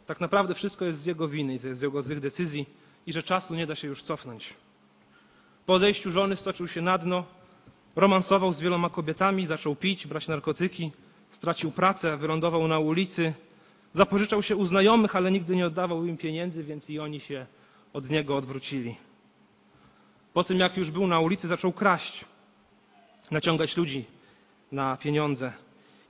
tak 0.07 0.21
naprawdę 0.21 0.55
wszystko 0.55 0.85
jest 0.85 1.01
z 1.01 1.07
jego 1.07 1.29
winy, 1.29 1.59
z 1.59 1.83
jego 1.83 2.03
złych 2.03 2.21
decyzji 2.21 2.67
i 3.07 3.13
że 3.13 3.23
czasu 3.23 3.55
nie 3.55 3.67
da 3.67 3.75
się 3.75 3.89
już 3.89 4.03
cofnąć. 4.03 4.55
Po 5.67 5.75
odejściu 5.75 6.11
żony 6.11 6.37
stoczył 6.37 6.69
się 6.69 6.83
na 6.83 6.99
dno, 6.99 7.25
romansował 7.97 8.53
z 8.53 8.61
wieloma 8.61 8.91
kobietami, 8.91 9.47
zaczął 9.47 9.77
pić, 9.77 10.07
brać 10.07 10.29
narkotyki, 10.29 10.93
stracił 11.31 11.71
pracę, 11.71 12.17
wylądował 12.17 12.69
na 12.69 12.79
ulicy, 12.79 13.35
zapożyczał 13.93 14.43
się 14.43 14.57
u 14.57 14.67
znajomych, 14.67 15.17
ale 15.17 15.31
nigdy 15.31 15.57
nie 15.57 15.67
oddawał 15.67 16.05
im 16.05 16.17
pieniędzy, 16.17 16.65
więc 16.65 16.91
i 16.91 16.99
oni 16.99 17.21
się 17.21 17.47
od 17.93 18.11
niego 18.11 18.37
odwrócili. 18.37 18.97
Po 20.33 20.45
tym, 20.45 20.59
jak 20.59 20.77
już 20.77 20.91
był 20.91 21.07
na 21.07 21.21
ulicy, 21.21 21.49
zaczął 21.49 21.73
kraść, 21.73 22.25
naciągać 23.31 23.77
ludzi 23.77 24.05
na 24.73 24.97
pieniądze. 24.97 25.53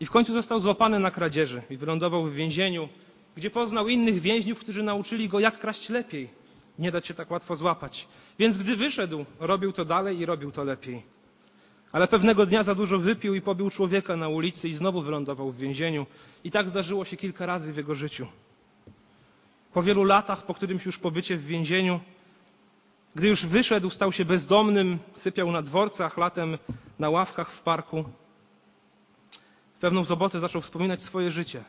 I 0.00 0.06
w 0.06 0.10
końcu 0.10 0.32
został 0.32 0.60
złapany 0.60 0.98
na 0.98 1.10
kradzieży 1.10 1.62
i 1.70 1.76
wylądował 1.76 2.24
w 2.24 2.34
więzieniu, 2.34 2.88
gdzie 3.36 3.50
poznał 3.50 3.88
innych 3.88 4.20
więźniów, 4.20 4.58
którzy 4.58 4.82
nauczyli 4.82 5.28
go, 5.28 5.40
jak 5.40 5.58
kraść 5.58 5.88
lepiej. 5.88 6.28
Nie 6.78 6.90
dać 6.90 7.06
się 7.06 7.14
tak 7.14 7.30
łatwo 7.30 7.56
złapać. 7.56 8.08
Więc 8.38 8.58
gdy 8.58 8.76
wyszedł, 8.76 9.24
robił 9.40 9.72
to 9.72 9.84
dalej 9.84 10.18
i 10.18 10.26
robił 10.26 10.50
to 10.50 10.64
lepiej. 10.64 11.02
Ale 11.92 12.08
pewnego 12.08 12.46
dnia 12.46 12.62
za 12.62 12.74
dużo 12.74 12.98
wypił 12.98 13.34
i 13.34 13.40
pobił 13.40 13.70
człowieka 13.70 14.16
na 14.16 14.28
ulicy 14.28 14.68
i 14.68 14.74
znowu 14.74 15.02
wylądował 15.02 15.50
w 15.50 15.56
więzieniu. 15.56 16.06
I 16.44 16.50
tak 16.50 16.68
zdarzyło 16.68 17.04
się 17.04 17.16
kilka 17.16 17.46
razy 17.46 17.72
w 17.72 17.76
jego 17.76 17.94
życiu. 17.94 18.26
Po 19.72 19.82
wielu 19.82 20.04
latach, 20.04 20.46
po 20.46 20.54
którymś 20.54 20.86
już 20.86 20.98
pobycie 20.98 21.36
w 21.36 21.44
więzieniu, 21.44 22.00
gdy 23.14 23.28
już 23.28 23.46
wyszedł, 23.46 23.90
stał 23.90 24.12
się 24.12 24.24
bezdomnym, 24.24 24.98
sypiał 25.14 25.52
na 25.52 25.62
dworcach, 25.62 26.16
latem 26.16 26.58
na 26.98 27.10
ławkach 27.10 27.50
w 27.50 27.62
parku. 27.62 28.04
W 29.76 29.80
pewną 29.80 30.04
sobotę 30.04 30.40
zaczął 30.40 30.60
wspominać 30.60 31.00
swoje 31.00 31.30
życie. 31.30 31.64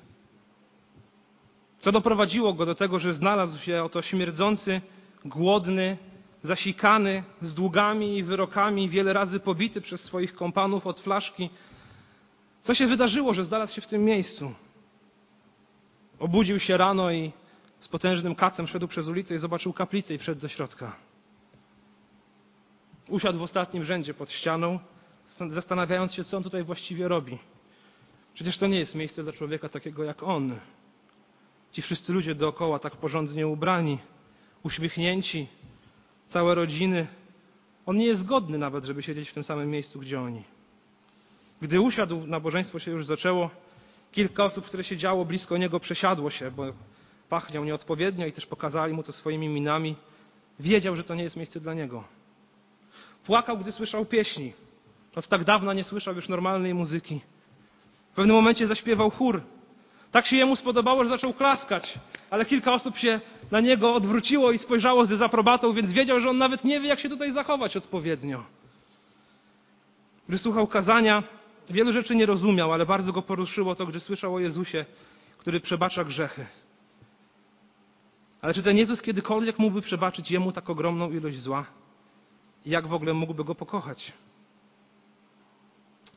Co 1.80 1.92
doprowadziło 1.92 2.54
go 2.54 2.66
do 2.66 2.76
tego, 2.76 3.00
że 3.00 3.14
znalazł 3.14 3.60
się 3.60 3.84
oto 3.84 4.02
śmierdzący, 4.02 4.82
głodny, 5.26 5.98
zasikany, 6.44 7.24
z 7.42 7.54
długami 7.54 8.18
i 8.18 8.24
wyrokami, 8.24 8.90
wiele 8.90 9.14
razy 9.14 9.40
pobity 9.40 9.82
przez 9.82 10.02
swoich 10.02 10.36
kompanów 10.36 10.88
od 10.88 11.00
flaszki. 11.02 11.50
Co 12.64 12.76
się 12.76 12.88
wydarzyło, 12.88 13.34
że 13.34 13.44
znalazł 13.44 13.76
się 13.76 13.82
w 13.82 13.88
tym 13.88 14.04
miejscu? 14.04 14.54
Obudził 16.20 16.60
się 16.60 16.78
rano 16.78 17.12
i 17.12 17.32
z 17.80 17.88
potężnym 17.88 18.36
kacem 18.36 18.68
szedł 18.68 18.88
przez 18.88 19.08
ulicę 19.08 19.36
i 19.36 19.38
zobaczył 19.38 19.74
kaplicę 19.74 20.14
i 20.14 20.18
wszedł 20.18 20.42
do 20.42 20.48
środka. 20.48 20.96
Usiadł 23.08 23.40
w 23.40 23.42
ostatnim 23.42 23.86
rzędzie 23.86 24.14
pod 24.14 24.32
ścianą, 24.32 24.80
zastanawiając 25.50 26.14
się, 26.14 26.24
co 26.24 26.38
on 26.38 26.44
tutaj 26.44 26.64
właściwie 26.64 27.08
robi. 27.08 27.38
Przecież 28.34 28.58
to 28.58 28.68
nie 28.68 28.80
jest 28.80 28.96
miejsce 28.96 29.24
dla 29.24 29.34
człowieka 29.34 29.70
takiego 29.70 30.04
jak 30.04 30.24
on. 30.24 30.56
Ci 31.72 31.82
wszyscy 31.82 32.14
ludzie 32.14 32.36
dookoła 32.36 32.80
tak 32.80 32.96
porządnie 32.96 33.48
ubrani, 33.48 34.00
uśmiechnięci, 34.64 35.48
całe 36.34 36.56
rodziny. 36.56 37.08
On 37.86 37.98
nie 37.98 38.06
jest 38.06 38.26
godny 38.26 38.58
nawet, 38.58 38.84
żeby 38.84 39.04
siedzieć 39.04 39.30
w 39.30 39.34
tym 39.34 39.44
samym 39.44 39.70
miejscu, 39.70 40.00
gdzie 40.00 40.22
oni. 40.22 40.44
Gdy 41.62 41.82
usiadł, 41.82 42.28
nabożeństwo 42.28 42.80
się 42.80 42.92
już 42.92 43.06
zaczęło, 43.06 43.50
kilka 44.12 44.44
osób, 44.44 44.66
które 44.66 44.84
siedziało 44.84 45.26
blisko 45.26 45.58
niego, 45.58 45.80
przesiadło 45.80 46.30
się, 46.30 46.52
bo 46.52 46.64
pachniał 47.30 47.66
nieodpowiednio 47.66 48.26
i 48.26 48.32
też 48.32 48.46
pokazali 48.46 48.94
mu 48.94 49.04
to 49.04 49.12
swoimi 49.12 49.48
minami. 49.50 49.96
Wiedział, 50.60 50.96
że 50.96 51.04
to 51.04 51.16
nie 51.16 51.24
jest 51.24 51.36
miejsce 51.36 51.60
dla 51.60 51.74
niego. 51.74 52.04
Płakał, 53.26 53.58
gdy 53.58 53.72
słyszał 53.72 54.06
pieśni. 54.06 54.54
Od 55.16 55.28
tak 55.28 55.44
dawna 55.44 55.74
nie 55.74 55.84
słyszał 55.84 56.16
już 56.16 56.30
normalnej 56.30 56.74
muzyki. 56.74 57.22
W 58.12 58.16
pewnym 58.16 58.36
momencie 58.36 58.68
zaśpiewał 58.68 59.10
chór. 59.10 59.42
Tak 60.12 60.26
się 60.26 60.38
jemu 60.38 60.56
spodobało, 60.56 61.04
że 61.04 61.10
zaczął 61.10 61.34
klaskać, 61.34 62.00
ale 62.30 62.46
kilka 62.46 62.74
osób 62.74 62.98
się 62.98 63.22
na 63.54 63.60
niego 63.60 63.96
odwróciło 63.96 64.52
i 64.52 64.58
spojrzało 64.58 65.06
z 65.06 65.10
dezaprobatą, 65.10 65.74
więc 65.74 65.92
wiedział, 65.92 66.20
że 66.20 66.30
on 66.30 66.38
nawet 66.38 66.64
nie 66.64 66.82
wie, 66.82 66.88
jak 66.88 67.00
się 67.00 67.10
tutaj 67.10 67.32
zachować 67.32 67.78
odpowiednio. 67.78 68.44
Gdy 70.30 70.38
słuchał 70.38 70.68
kazania, 70.68 71.24
wielu 71.70 71.92
rzeczy 71.92 72.16
nie 72.16 72.26
rozumiał, 72.26 72.74
ale 72.74 72.86
bardzo 72.86 73.14
go 73.14 73.22
poruszyło 73.22 73.76
to, 73.76 73.86
gdy 73.86 74.00
słyszał 74.00 74.36
o 74.36 74.40
Jezusie, 74.40 74.86
który 75.38 75.60
przebacza 75.60 76.04
grzechy. 76.04 76.46
Ale 78.42 78.54
czy 78.54 78.64
ten 78.64 78.78
Jezus 78.78 79.02
kiedykolwiek 79.02 79.60
mógłby 79.60 79.82
przebaczyć 79.82 80.32
jemu 80.32 80.52
tak 80.52 80.70
ogromną 80.70 81.12
ilość 81.12 81.40
zła? 81.40 81.66
I 82.66 82.70
jak 82.70 82.88
w 82.88 82.94
ogóle 82.94 83.14
mógłby 83.14 83.44
go 83.44 83.56
pokochać? 83.56 84.14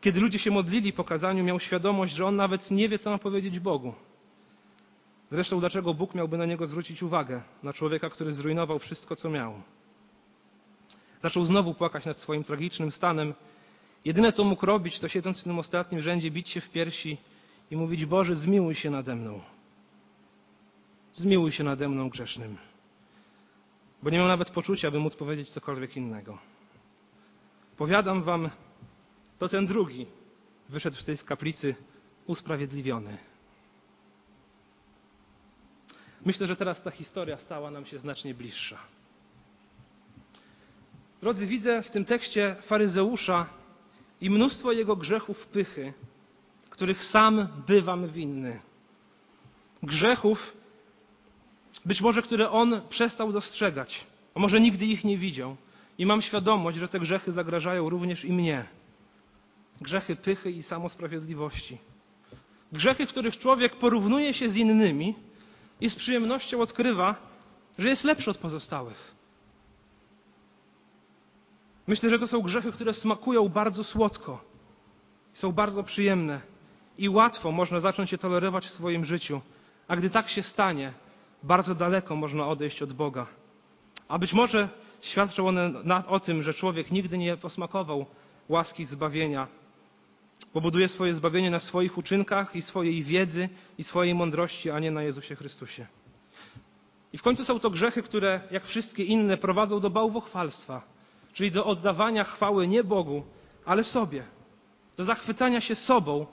Kiedy 0.00 0.20
ludzie 0.20 0.38
się 0.38 0.50
modlili 0.50 0.92
po 0.92 1.04
kazaniu, 1.04 1.44
miał 1.44 1.60
świadomość, 1.60 2.14
że 2.14 2.26
on 2.26 2.36
nawet 2.36 2.70
nie 2.70 2.88
wie, 2.88 2.98
co 2.98 3.10
ma 3.10 3.18
powiedzieć 3.18 3.60
Bogu. 3.60 3.94
Zresztą, 5.30 5.60
dlaczego 5.60 5.94
Bóg 5.94 6.14
miałby 6.14 6.38
na 6.38 6.46
niego 6.46 6.66
zwrócić 6.66 7.02
uwagę? 7.02 7.42
Na 7.62 7.72
człowieka, 7.72 8.10
który 8.10 8.32
zrujnował 8.32 8.78
wszystko, 8.78 9.16
co 9.16 9.30
miał. 9.30 9.62
Zaczął 11.20 11.44
znowu 11.44 11.74
płakać 11.74 12.04
nad 12.04 12.18
swoim 12.18 12.44
tragicznym 12.44 12.92
stanem. 12.92 13.34
Jedyne, 14.04 14.32
co 14.32 14.44
mógł 14.44 14.66
robić, 14.66 14.98
to 14.98 15.08
siedząc 15.08 15.40
w 15.40 15.44
tym 15.44 15.58
ostatnim 15.58 16.02
rzędzie, 16.02 16.30
bić 16.30 16.48
się 16.48 16.60
w 16.60 16.70
piersi 16.70 17.18
i 17.70 17.76
mówić: 17.76 18.06
Boże, 18.06 18.34
zmiłuj 18.34 18.74
się 18.74 18.90
nade 18.90 19.16
mną. 19.16 19.40
Zmiłuj 21.12 21.52
się 21.52 21.64
nade 21.64 21.88
mną 21.88 22.08
grzesznym. 22.08 22.58
Bo 24.02 24.10
nie 24.10 24.18
miał 24.18 24.28
nawet 24.28 24.50
poczucia, 24.50 24.90
by 24.90 24.98
móc 24.98 25.16
powiedzieć 25.16 25.50
cokolwiek 25.50 25.96
innego. 25.96 26.38
Powiadam 27.76 28.22
wam, 28.22 28.50
to 29.38 29.48
ten 29.48 29.66
drugi 29.66 30.06
wyszedł 30.68 30.96
z 30.96 31.04
tej 31.04 31.18
kaplicy 31.18 31.74
usprawiedliwiony. 32.26 33.18
Myślę, 36.24 36.46
że 36.46 36.56
teraz 36.56 36.82
ta 36.82 36.90
historia 36.90 37.38
stała 37.38 37.70
nam 37.70 37.86
się 37.86 37.98
znacznie 37.98 38.34
bliższa. 38.34 38.78
Drodzy, 41.20 41.46
widzę 41.46 41.82
w 41.82 41.90
tym 41.90 42.04
tekście 42.04 42.56
faryzeusza 42.62 43.46
i 44.20 44.30
mnóstwo 44.30 44.72
jego 44.72 44.96
grzechów 44.96 45.46
pychy, 45.46 45.92
których 46.70 47.04
sam 47.04 47.48
bywam 47.66 48.08
winny. 48.08 48.60
Grzechów, 49.82 50.56
być 51.84 52.00
może 52.00 52.22
które 52.22 52.50
on 52.50 52.80
przestał 52.88 53.32
dostrzegać, 53.32 54.06
a 54.34 54.40
może 54.40 54.60
nigdy 54.60 54.86
ich 54.86 55.04
nie 55.04 55.18
widział. 55.18 55.56
I 55.98 56.06
mam 56.06 56.22
świadomość, 56.22 56.78
że 56.78 56.88
te 56.88 57.00
grzechy 57.00 57.32
zagrażają 57.32 57.88
również 57.88 58.24
i 58.24 58.32
mnie. 58.32 58.64
Grzechy 59.80 60.16
pychy 60.16 60.50
i 60.50 60.62
samosprawiedliwości. 60.62 61.78
Grzechy, 62.72 63.06
w 63.06 63.10
których 63.10 63.38
człowiek 63.38 63.76
porównuje 63.76 64.34
się 64.34 64.48
z 64.48 64.56
innymi 64.56 65.14
i 65.80 65.90
z 65.90 65.94
przyjemnością 65.94 66.60
odkrywa, 66.60 67.14
że 67.78 67.88
jest 67.88 68.04
lepszy 68.04 68.30
od 68.30 68.38
pozostałych. 68.38 69.16
Myślę, 71.86 72.10
że 72.10 72.18
to 72.18 72.26
są 72.26 72.42
grzechy, 72.42 72.72
które 72.72 72.94
smakują 72.94 73.48
bardzo 73.48 73.84
słodko, 73.84 74.44
są 75.32 75.52
bardzo 75.52 75.82
przyjemne 75.82 76.40
i 76.98 77.08
łatwo 77.08 77.52
można 77.52 77.80
zacząć 77.80 78.12
je 78.12 78.18
tolerować 78.18 78.66
w 78.66 78.70
swoim 78.70 79.04
życiu, 79.04 79.40
a 79.88 79.96
gdy 79.96 80.10
tak 80.10 80.28
się 80.28 80.42
stanie, 80.42 80.92
bardzo 81.42 81.74
daleko 81.74 82.16
można 82.16 82.46
odejść 82.46 82.82
od 82.82 82.92
Boga. 82.92 83.26
A 84.08 84.18
być 84.18 84.32
może 84.32 84.68
świadczą 85.00 85.48
one 85.48 85.72
o 86.06 86.20
tym, 86.20 86.42
że 86.42 86.54
człowiek 86.54 86.90
nigdy 86.90 87.18
nie 87.18 87.36
posmakował 87.36 88.06
łaski 88.48 88.84
zbawienia, 88.84 89.48
bo 90.54 90.60
buduje 90.60 90.88
swoje 90.88 91.14
zbawienie 91.14 91.50
na 91.50 91.60
swoich 91.60 91.98
uczynkach 91.98 92.56
i 92.56 92.62
swojej 92.62 93.02
wiedzy 93.02 93.48
i 93.78 93.84
swojej 93.84 94.14
mądrości, 94.14 94.70
a 94.70 94.78
nie 94.78 94.90
na 94.90 95.02
Jezusie 95.02 95.36
Chrystusie. 95.36 95.86
I 97.12 97.18
w 97.18 97.22
końcu 97.22 97.44
są 97.44 97.60
to 97.60 97.70
grzechy, 97.70 98.02
które, 98.02 98.40
jak 98.50 98.66
wszystkie 98.66 99.04
inne, 99.04 99.36
prowadzą 99.36 99.80
do 99.80 99.90
bałwochwalstwa, 99.90 100.82
czyli 101.32 101.50
do 101.50 101.64
oddawania 101.64 102.24
chwały 102.24 102.66
nie 102.66 102.84
Bogu, 102.84 103.22
ale 103.64 103.84
sobie, 103.84 104.22
do 104.96 105.04
zachwycania 105.04 105.60
się 105.60 105.74
sobą, 105.74 106.26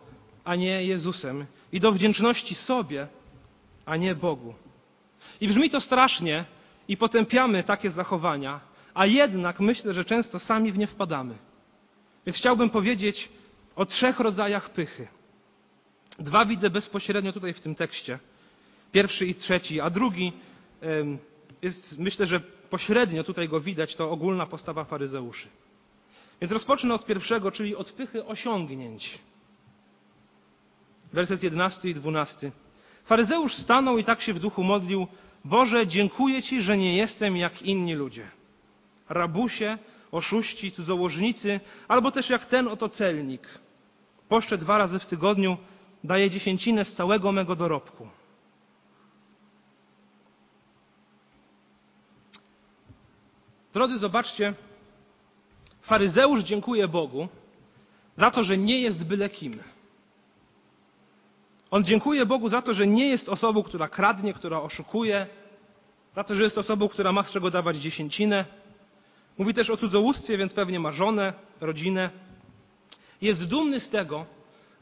a 0.43 0.55
nie 0.55 0.85
Jezusem, 0.85 1.45
i 1.71 1.79
do 1.79 1.91
wdzięczności 1.91 2.55
sobie, 2.55 3.07
a 3.85 3.97
nie 3.97 4.15
Bogu. 4.15 4.53
I 5.41 5.47
brzmi 5.47 5.69
to 5.69 5.81
strasznie 5.81 6.45
i 6.87 6.97
potępiamy 6.97 7.63
takie 7.63 7.89
zachowania, 7.89 8.59
a 8.93 9.05
jednak 9.05 9.59
myślę, 9.59 9.93
że 9.93 10.05
często 10.05 10.39
sami 10.39 10.71
w 10.71 10.77
nie 10.77 10.87
wpadamy. 10.87 11.35
Więc 12.25 12.37
chciałbym 12.37 12.69
powiedzieć, 12.69 13.29
o 13.75 13.85
trzech 13.85 14.19
rodzajach 14.19 14.69
pychy. 14.69 15.07
Dwa 16.19 16.45
widzę 16.45 16.69
bezpośrednio 16.69 17.33
tutaj 17.33 17.53
w 17.53 17.59
tym 17.59 17.75
tekście. 17.75 18.19
Pierwszy 18.91 19.25
i 19.25 19.35
trzeci, 19.35 19.81
a 19.81 19.89
drugi 19.89 20.33
jest, 21.61 21.99
myślę, 21.99 22.25
że 22.25 22.39
pośrednio 22.69 23.23
tutaj 23.23 23.49
go 23.49 23.61
widać, 23.61 23.95
to 23.95 24.11
ogólna 24.11 24.45
postawa 24.45 24.83
faryzeuszy. 24.83 25.47
Więc 26.41 26.51
rozpocznę 26.51 26.93
od 26.93 27.05
pierwszego, 27.05 27.51
czyli 27.51 27.75
od 27.75 27.91
pychy 27.91 28.25
osiągnięć. 28.25 29.19
Werset 31.13 31.43
11 31.43 31.89
i 31.89 31.93
12. 31.93 32.51
Faryzeusz 33.05 33.55
stanął 33.55 33.97
i 33.97 34.03
tak 34.03 34.21
się 34.21 34.33
w 34.33 34.39
duchu 34.39 34.63
modlił: 34.63 35.07
Boże, 35.45 35.87
dziękuję 35.87 36.43
Ci, 36.43 36.61
że 36.61 36.77
nie 36.77 36.97
jestem 36.97 37.37
jak 37.37 37.61
inni 37.61 37.93
ludzie. 37.93 38.27
Rabusie, 39.09 39.77
oszuści, 40.13 40.71
cudzołożnicy, 40.71 41.59
albo 41.87 42.11
też 42.11 42.29
jak 42.29 42.45
ten 42.45 42.67
oto 42.67 42.89
celnik. 42.89 43.47
Poszczę 44.29 44.57
dwa 44.57 44.77
razy 44.77 44.99
w 44.99 45.05
tygodniu, 45.05 45.57
daję 46.03 46.29
dziesięcinę 46.29 46.85
z 46.85 46.93
całego 46.93 47.31
mego 47.31 47.55
dorobku. 47.55 48.07
Drodzy, 53.73 53.97
zobaczcie, 53.97 54.53
faryzeusz 55.81 56.43
dziękuje 56.43 56.87
Bogu 56.87 57.27
za 58.15 58.31
to, 58.31 58.43
że 58.43 58.57
nie 58.57 58.81
jest 58.81 59.05
byle 59.05 59.29
kim. 59.29 59.59
On 61.71 61.83
dziękuje 61.83 62.25
Bogu 62.25 62.49
za 62.49 62.61
to, 62.61 62.73
że 62.73 62.87
nie 62.87 63.07
jest 63.07 63.29
osobą, 63.29 63.63
która 63.63 63.87
kradnie, 63.87 64.33
która 64.33 64.61
oszukuje, 64.61 65.27
za 66.15 66.23
to, 66.23 66.35
że 66.35 66.43
jest 66.43 66.57
osobą, 66.57 66.89
która 66.89 67.11
ma 67.11 67.23
z 67.23 67.31
czego 67.31 67.51
dawać 67.51 67.77
dziesięcinę, 67.77 68.45
Mówi 69.37 69.53
też 69.53 69.69
o 69.69 69.77
cudzołóstwie, 69.77 70.37
więc 70.37 70.53
pewnie 70.53 70.79
ma 70.79 70.91
żonę, 70.91 71.33
rodzinę. 71.61 72.09
Jest 73.21 73.47
dumny 73.47 73.79
z 73.79 73.89
tego, 73.89 74.25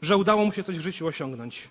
że 0.02 0.16
udało 0.16 0.44
mu 0.44 0.52
się 0.52 0.62
coś 0.62 0.78
w 0.78 0.82
życiu 0.82 1.06
osiągnąć. 1.06 1.68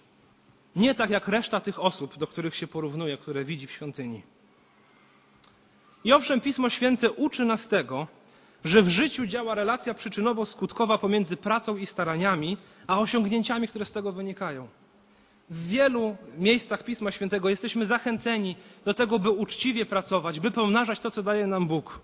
Nie 0.76 0.96
tak 0.96 1.10
jak 1.10 1.28
reszta 1.28 1.60
tych 1.60 1.80
osób, 1.80 2.18
do 2.18 2.28
których 2.28 2.56
się 2.56 2.68
porównuje, 2.68 3.18
które 3.18 3.46
widzi 3.46 3.68
w 3.68 3.72
świątyni. 3.72 4.22
I 6.04 6.14
owszem, 6.14 6.42
Pismo 6.42 6.70
Święte 6.70 7.12
uczy 7.12 7.46
nas 7.46 7.68
tego, 7.68 8.08
że 8.64 8.82
w 8.82 8.90
życiu 8.90 9.26
działa 9.26 9.56
relacja 9.56 9.94
przyczynowo-skutkowa 9.94 10.98
pomiędzy 10.98 11.38
pracą 11.38 11.78
i 11.78 11.86
staraniami, 11.86 12.58
a 12.88 13.00
osiągnięciami, 13.00 13.68
które 13.68 13.86
z 13.86 13.92
tego 13.92 14.12
wynikają. 14.12 14.68
W 15.50 15.68
wielu 15.68 16.18
miejscach 16.38 16.84
Pisma 16.84 17.12
Świętego 17.12 17.50
jesteśmy 17.50 17.86
zachęceni 17.86 18.56
do 18.86 18.94
tego, 18.94 19.20
by 19.20 19.30
uczciwie 19.30 19.86
pracować, 19.86 20.40
by 20.40 20.52
pomnażać 20.52 21.00
to, 21.00 21.12
co 21.12 21.24
daje 21.24 21.48
nam 21.48 21.68
Bóg. 21.68 22.00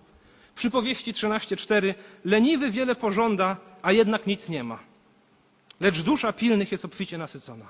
Przypowieści 0.58 1.14
13:4 1.14 1.94
leniwy 2.26 2.72
wiele 2.72 2.96
pożąda, 2.96 3.58
a 3.82 3.92
jednak 3.92 4.28
nic 4.28 4.50
nie 4.50 4.64
ma. 4.64 4.80
Lecz 5.80 6.02
dusza 6.02 6.34
pilnych 6.34 6.72
jest 6.72 6.86
obficie 6.86 7.18
nasycona. 7.18 7.66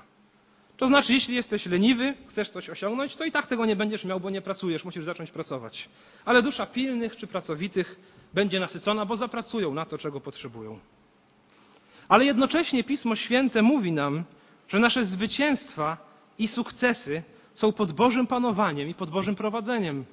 To 0.76 0.86
znaczy, 0.86 1.12
jeśli 1.12 1.34
jesteś 1.34 1.66
leniwy, 1.66 2.14
chcesz 2.28 2.50
coś 2.50 2.70
osiągnąć, 2.70 3.16
to 3.16 3.24
i 3.24 3.32
tak 3.32 3.46
tego 3.46 3.66
nie 3.66 3.76
będziesz 3.76 4.04
miał, 4.04 4.20
bo 4.20 4.30
nie 4.30 4.42
pracujesz, 4.42 4.84
musisz 4.84 5.04
zacząć 5.04 5.30
pracować. 5.30 5.88
Ale 6.24 6.42
dusza 6.42 6.66
pilnych 6.66 7.16
czy 7.16 7.26
pracowitych 7.26 8.00
będzie 8.34 8.60
nasycona, 8.60 9.06
bo 9.06 9.16
zapracują 9.16 9.74
na 9.74 9.84
to, 9.84 9.98
czego 9.98 10.20
potrzebują. 10.20 10.78
Ale 12.08 12.24
jednocześnie 12.24 12.84
Pismo 12.84 13.16
Święte 13.16 13.62
mówi 13.62 13.92
nam, 13.92 14.24
że 14.68 14.78
nasze 14.78 15.04
zwycięstwa 15.04 15.96
i 16.38 16.48
sukcesy 16.48 17.22
są 17.54 17.72
pod 17.72 17.92
Bożym 17.92 18.26
panowaniem 18.26 18.88
i 18.88 18.94
pod 18.94 19.10
Bożym 19.10 19.34
prowadzeniem. 19.34 20.04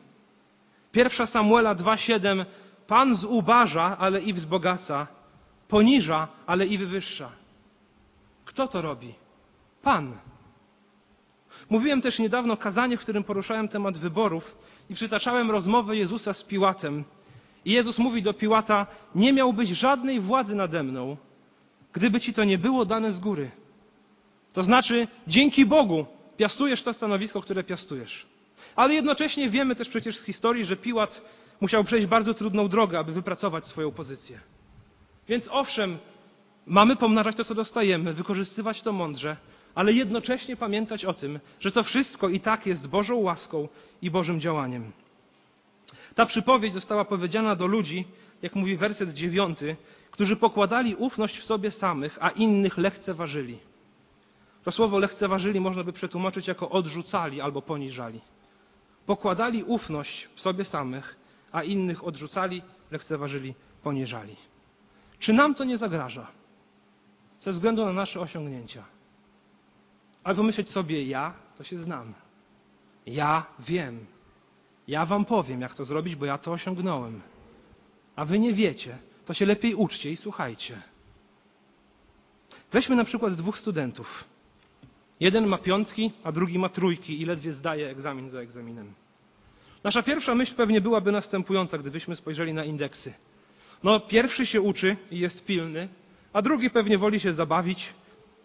Pierwsza 0.92 1.26
Samuela 1.26 1.76
2:7 1.76 2.46
Pan 2.88 3.16
zubaża, 3.16 3.98
ale 3.98 4.22
i 4.22 4.34
wzbogaca, 4.34 5.08
poniża, 5.68 6.28
ale 6.46 6.68
i 6.68 6.78
wywyższa. 6.78 7.32
Kto 8.46 8.68
to 8.68 8.82
robi? 8.82 9.14
Pan. 9.82 10.18
Mówiłem 11.70 12.02
też 12.02 12.20
niedawno 12.20 12.58
kazanie, 12.58 12.98
w 12.98 13.02
którym 13.02 13.24
poruszałem 13.24 13.68
temat 13.68 13.98
wyborów 13.98 14.58
i 14.90 14.94
przytaczałem 14.94 15.52
rozmowę 15.52 15.98
Jezusa 15.98 16.34
z 16.34 16.44
Piłatem. 16.44 17.04
I 17.66 17.72
Jezus 17.72 17.98
mówi 18.00 18.24
do 18.24 18.34
Piłata: 18.34 18.88
Nie 19.16 19.34
miałbyś 19.34 19.70
żadnej 19.70 20.20
władzy 20.20 20.56
nade 20.56 20.84
mną, 20.84 21.18
gdyby 21.94 22.20
ci 22.20 22.34
to 22.34 22.44
nie 22.44 22.58
było 22.58 22.86
dane 22.86 23.12
z 23.12 23.20
góry. 23.20 23.52
To 24.54 24.64
znaczy, 24.64 25.08
dzięki 25.28 25.66
Bogu 25.66 26.06
piastujesz 26.38 26.84
to 26.84 26.94
stanowisko, 26.94 27.42
które 27.42 27.64
piastujesz. 27.64 28.26
Ale 28.76 28.94
jednocześnie 28.94 29.50
wiemy 29.50 29.76
też 29.76 29.90
przecież 29.90 30.20
z 30.20 30.26
historii, 30.26 30.66
że 30.66 30.76
Piłat 30.76 31.22
musiał 31.62 31.84
przejść 31.84 32.08
bardzo 32.08 32.34
trudną 32.34 32.68
drogę, 32.68 33.00
aby 33.00 33.12
wypracować 33.14 33.66
swoją 33.66 33.92
pozycję. 33.92 34.40
Więc 35.28 35.50
owszem, 35.52 35.98
mamy 36.66 36.96
pomnażać 36.96 37.36
to, 37.36 37.44
co 37.44 37.56
dostajemy, 37.56 38.14
wykorzystywać 38.14 38.82
to 38.82 38.92
mądrze, 38.92 39.38
ale 39.76 39.94
jednocześnie 39.94 40.56
pamiętać 40.56 41.06
o 41.06 41.14
tym, 41.14 41.40
że 41.60 41.72
to 41.72 41.84
wszystko 41.84 42.30
i 42.30 42.40
tak 42.40 42.66
jest 42.66 42.88
Bożą 42.88 43.16
łaską 43.16 43.68
i 44.02 44.12
Bożym 44.12 44.40
działaniem. 44.40 44.92
Ta 46.16 46.26
przypowiedź 46.26 46.74
została 46.74 47.06
powiedziana 47.06 47.56
do 47.56 47.68
ludzi, 47.68 48.06
jak 48.42 48.56
mówi 48.56 48.78
werset 48.78 49.10
dziewiąty, 49.10 49.76
którzy 50.12 50.36
pokładali 50.36 50.96
ufność 50.96 51.40
w 51.40 51.46
sobie 51.46 51.72
samych, 51.72 52.18
a 52.22 52.30
innych 52.30 52.78
lekceważyli. 52.78 53.60
To 54.64 54.72
słowo 54.72 55.00
lekceważyli 55.00 55.60
można 55.60 55.84
by 55.84 55.94
przetłumaczyć 55.94 56.48
jako 56.48 56.70
odrzucali 56.70 57.42
albo 57.42 57.62
poniżali. 57.62 58.22
Pokładali 59.06 59.64
ufność 59.64 60.28
w 60.36 60.42
sobie 60.42 60.66
samych, 60.66 61.16
a 61.56 61.64
innych 61.64 62.04
odrzucali, 62.04 62.62
lekceważyli, 62.92 63.56
poniżali. 63.84 64.36
Czy 65.20 65.34
nam 65.34 65.56
to 65.56 65.64
nie 65.64 65.78
zagraża? 65.78 66.28
Ze 67.40 67.52
względu 67.52 67.86
na 67.86 67.94
nasze 67.94 68.20
osiągnięcia. 68.20 68.84
Ale 70.24 70.36
pomyśleć 70.36 70.70
sobie, 70.70 71.04
ja 71.04 71.34
to 71.58 71.64
się 71.64 71.78
znam. 71.78 72.14
Ja 73.06 73.46
wiem. 73.60 74.06
Ja 74.88 75.06
wam 75.06 75.26
powiem, 75.26 75.62
jak 75.62 75.76
to 75.76 75.86
zrobić, 75.86 76.16
bo 76.16 76.26
ja 76.26 76.38
to 76.38 76.52
osiągnąłem. 76.52 77.22
A 78.16 78.26
wy 78.26 78.40
nie 78.40 78.54
wiecie, 78.54 78.98
to 79.26 79.34
się 79.34 79.46
lepiej 79.46 79.76
uczcie 79.76 80.12
i 80.12 80.18
słuchajcie. 80.18 80.82
Weźmy 82.72 82.96
na 82.96 83.04
przykład 83.04 83.34
dwóch 83.34 83.60
studentów. 83.60 84.24
Jeden 85.20 85.48
ma 85.48 85.58
piątki, 85.58 86.12
a 86.24 86.32
drugi 86.32 86.60
ma 86.60 86.70
trójki 86.70 87.22
i 87.22 87.26
ledwie 87.26 87.54
zdaje 87.54 87.90
egzamin 87.90 88.30
za 88.30 88.40
egzaminem. 88.40 88.94
Nasza 89.86 90.04
pierwsza 90.04 90.36
myśl 90.36 90.56
pewnie 90.56 90.82
byłaby 90.82 91.12
następująca, 91.12 91.78
gdybyśmy 91.78 92.16
spojrzeli 92.16 92.54
na 92.54 92.64
indeksy. 92.64 93.14
No, 93.84 94.00
pierwszy 94.00 94.46
się 94.46 94.62
uczy 94.62 94.98
i 95.12 95.20
jest 95.20 95.46
pilny, 95.46 95.90
a 96.34 96.42
drugi 96.42 96.70
pewnie 96.70 96.98
woli 96.98 97.20
się 97.20 97.34
zabawić 97.34 97.94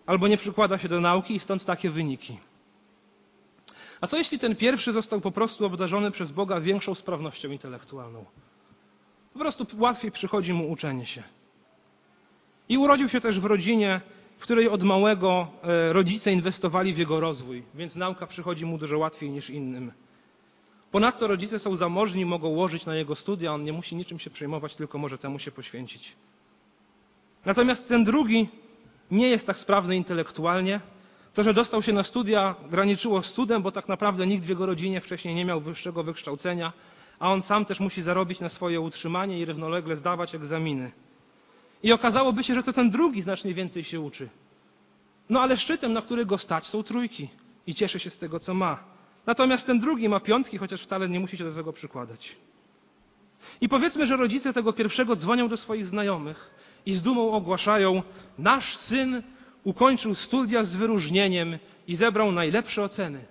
albo 0.06 0.28
nie 0.28 0.36
przykłada 0.36 0.78
się 0.78 0.88
do 0.88 1.00
nauki 1.00 1.34
i 1.34 1.38
stąd 1.38 1.64
takie 1.64 1.90
wyniki. 1.90 2.38
A 4.00 4.06
co 4.06 4.16
jeśli 4.16 4.38
ten 4.38 4.56
pierwszy 4.56 4.92
został 4.92 5.20
po 5.20 5.30
prostu 5.30 5.66
obdarzony 5.66 6.10
przez 6.10 6.30
Boga 6.30 6.60
większą 6.60 6.94
sprawnością 6.94 7.50
intelektualną? 7.50 8.24
Po 9.32 9.38
prostu 9.38 9.66
łatwiej 9.78 10.10
przychodzi 10.10 10.52
mu 10.52 10.70
uczenie 10.70 11.06
się. 11.06 11.22
I 12.68 12.78
urodził 12.78 13.08
się 13.08 13.20
też 13.20 13.40
w 13.40 13.44
rodzinie, 13.44 14.00
w 14.38 14.42
której 14.42 14.68
od 14.68 14.82
małego 14.82 15.48
e, 15.62 15.92
rodzice 15.92 16.32
inwestowali 16.32 16.94
w 16.94 16.98
jego 16.98 17.20
rozwój, 17.20 17.62
więc 17.74 17.96
nauka 17.96 18.26
przychodzi 18.26 18.66
mu 18.66 18.78
dużo 18.78 18.98
łatwiej 18.98 19.30
niż 19.30 19.50
innym. 19.50 19.92
Ponadto 20.90 21.26
rodzice 21.26 21.58
są 21.58 21.76
zamożni, 21.76 22.24
mogą 22.24 22.48
łożyć 22.48 22.86
na 22.86 22.94
jego 22.94 23.14
studia, 23.14 23.52
on 23.52 23.64
nie 23.64 23.72
musi 23.72 23.96
niczym 23.96 24.18
się 24.18 24.30
przejmować, 24.30 24.76
tylko 24.76 24.98
może 24.98 25.18
temu 25.18 25.38
się 25.38 25.50
poświęcić. 25.50 26.16
Natomiast 27.44 27.88
ten 27.88 28.04
drugi 28.04 28.48
nie 29.10 29.28
jest 29.28 29.46
tak 29.46 29.58
sprawny 29.58 29.96
intelektualnie. 29.96 30.80
To, 31.34 31.42
że 31.42 31.54
dostał 31.54 31.82
się 31.82 31.92
na 31.92 32.02
studia, 32.02 32.54
graniczyło 32.70 33.22
z 33.22 33.32
cudem, 33.32 33.62
bo 33.62 33.72
tak 33.72 33.88
naprawdę 33.88 34.26
nikt 34.26 34.44
w 34.44 34.48
jego 34.48 34.66
rodzinie 34.66 35.00
wcześniej 35.00 35.34
nie 35.34 35.44
miał 35.44 35.60
wyższego 35.60 36.02
wykształcenia, 36.04 36.72
a 37.18 37.32
on 37.32 37.42
sam 37.42 37.64
też 37.64 37.80
musi 37.80 38.02
zarobić 38.02 38.40
na 38.40 38.48
swoje 38.48 38.80
utrzymanie 38.80 39.38
i 39.38 39.44
równolegle 39.44 39.96
zdawać 39.96 40.34
egzaminy. 40.34 40.92
I 41.82 41.92
okazałoby 41.92 42.44
się, 42.44 42.54
że 42.54 42.62
to 42.62 42.72
ten 42.72 42.90
drugi 42.90 43.22
znacznie 43.22 43.54
więcej 43.54 43.84
się 43.84 44.00
uczy. 44.00 44.28
No 45.28 45.40
ale 45.40 45.56
szczytem, 45.56 45.92
na 45.92 46.02
który 46.02 46.26
go 46.26 46.38
stać, 46.38 46.66
są 46.66 46.82
trójki 46.82 47.28
i 47.66 47.74
cieszy 47.74 47.98
się 47.98 48.10
z 48.10 48.18
tego, 48.18 48.40
co 48.40 48.54
ma. 48.54 48.89
Natomiast 49.26 49.66
ten 49.66 49.80
drugi 49.80 50.08
ma 50.08 50.20
piątki, 50.20 50.58
chociaż 50.58 50.82
wcale 50.82 51.08
nie 51.08 51.20
musi 51.20 51.36
się 51.36 51.44
do 51.44 51.54
tego 51.54 51.72
przykładać. 51.72 52.36
I 53.60 53.68
powiedzmy, 53.68 54.06
że 54.06 54.16
rodzice 54.16 54.52
tego 54.52 54.72
pierwszego 54.72 55.16
dzwonią 55.16 55.48
do 55.48 55.56
swoich 55.56 55.86
znajomych 55.86 56.50
i 56.86 56.92
z 56.92 57.02
dumą 57.02 57.32
ogłaszają: 57.32 58.02
Nasz 58.38 58.76
syn 58.76 59.22
ukończył 59.64 60.14
studia 60.14 60.64
z 60.64 60.76
wyróżnieniem 60.76 61.58
i 61.88 61.96
zebrał 61.96 62.32
najlepsze 62.32 62.82
oceny. 62.82 63.24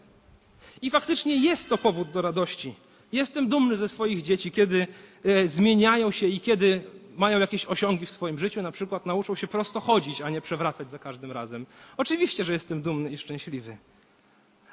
I 0.81 0.89
faktycznie 0.89 1.35
jest 1.35 1.69
to 1.69 1.77
powód 1.77 2.11
do 2.11 2.21
radości. 2.21 2.75
Jestem 3.11 3.47
dumny 3.47 3.77
ze 3.77 3.89
swoich 3.89 4.23
dzieci, 4.23 4.51
kiedy 4.51 4.87
e, 5.25 5.47
zmieniają 5.47 6.11
się 6.11 6.27
i 6.27 6.39
kiedy 6.39 6.81
mają 7.17 7.39
jakieś 7.39 7.65
osiągi 7.65 8.05
w 8.05 8.11
swoim 8.11 8.39
życiu, 8.39 8.61
na 8.61 8.71
przykład 8.71 9.05
nauczą 9.05 9.35
się 9.35 9.47
prosto 9.47 9.79
chodzić, 9.79 10.21
a 10.21 10.29
nie 10.29 10.41
przewracać 10.41 10.89
za 10.89 10.99
każdym 10.99 11.31
razem. 11.31 11.65
Oczywiście, 11.97 12.43
że 12.43 12.53
jestem 12.53 12.81
dumny 12.81 13.11
i 13.11 13.17
szczęśliwy. 13.17 13.77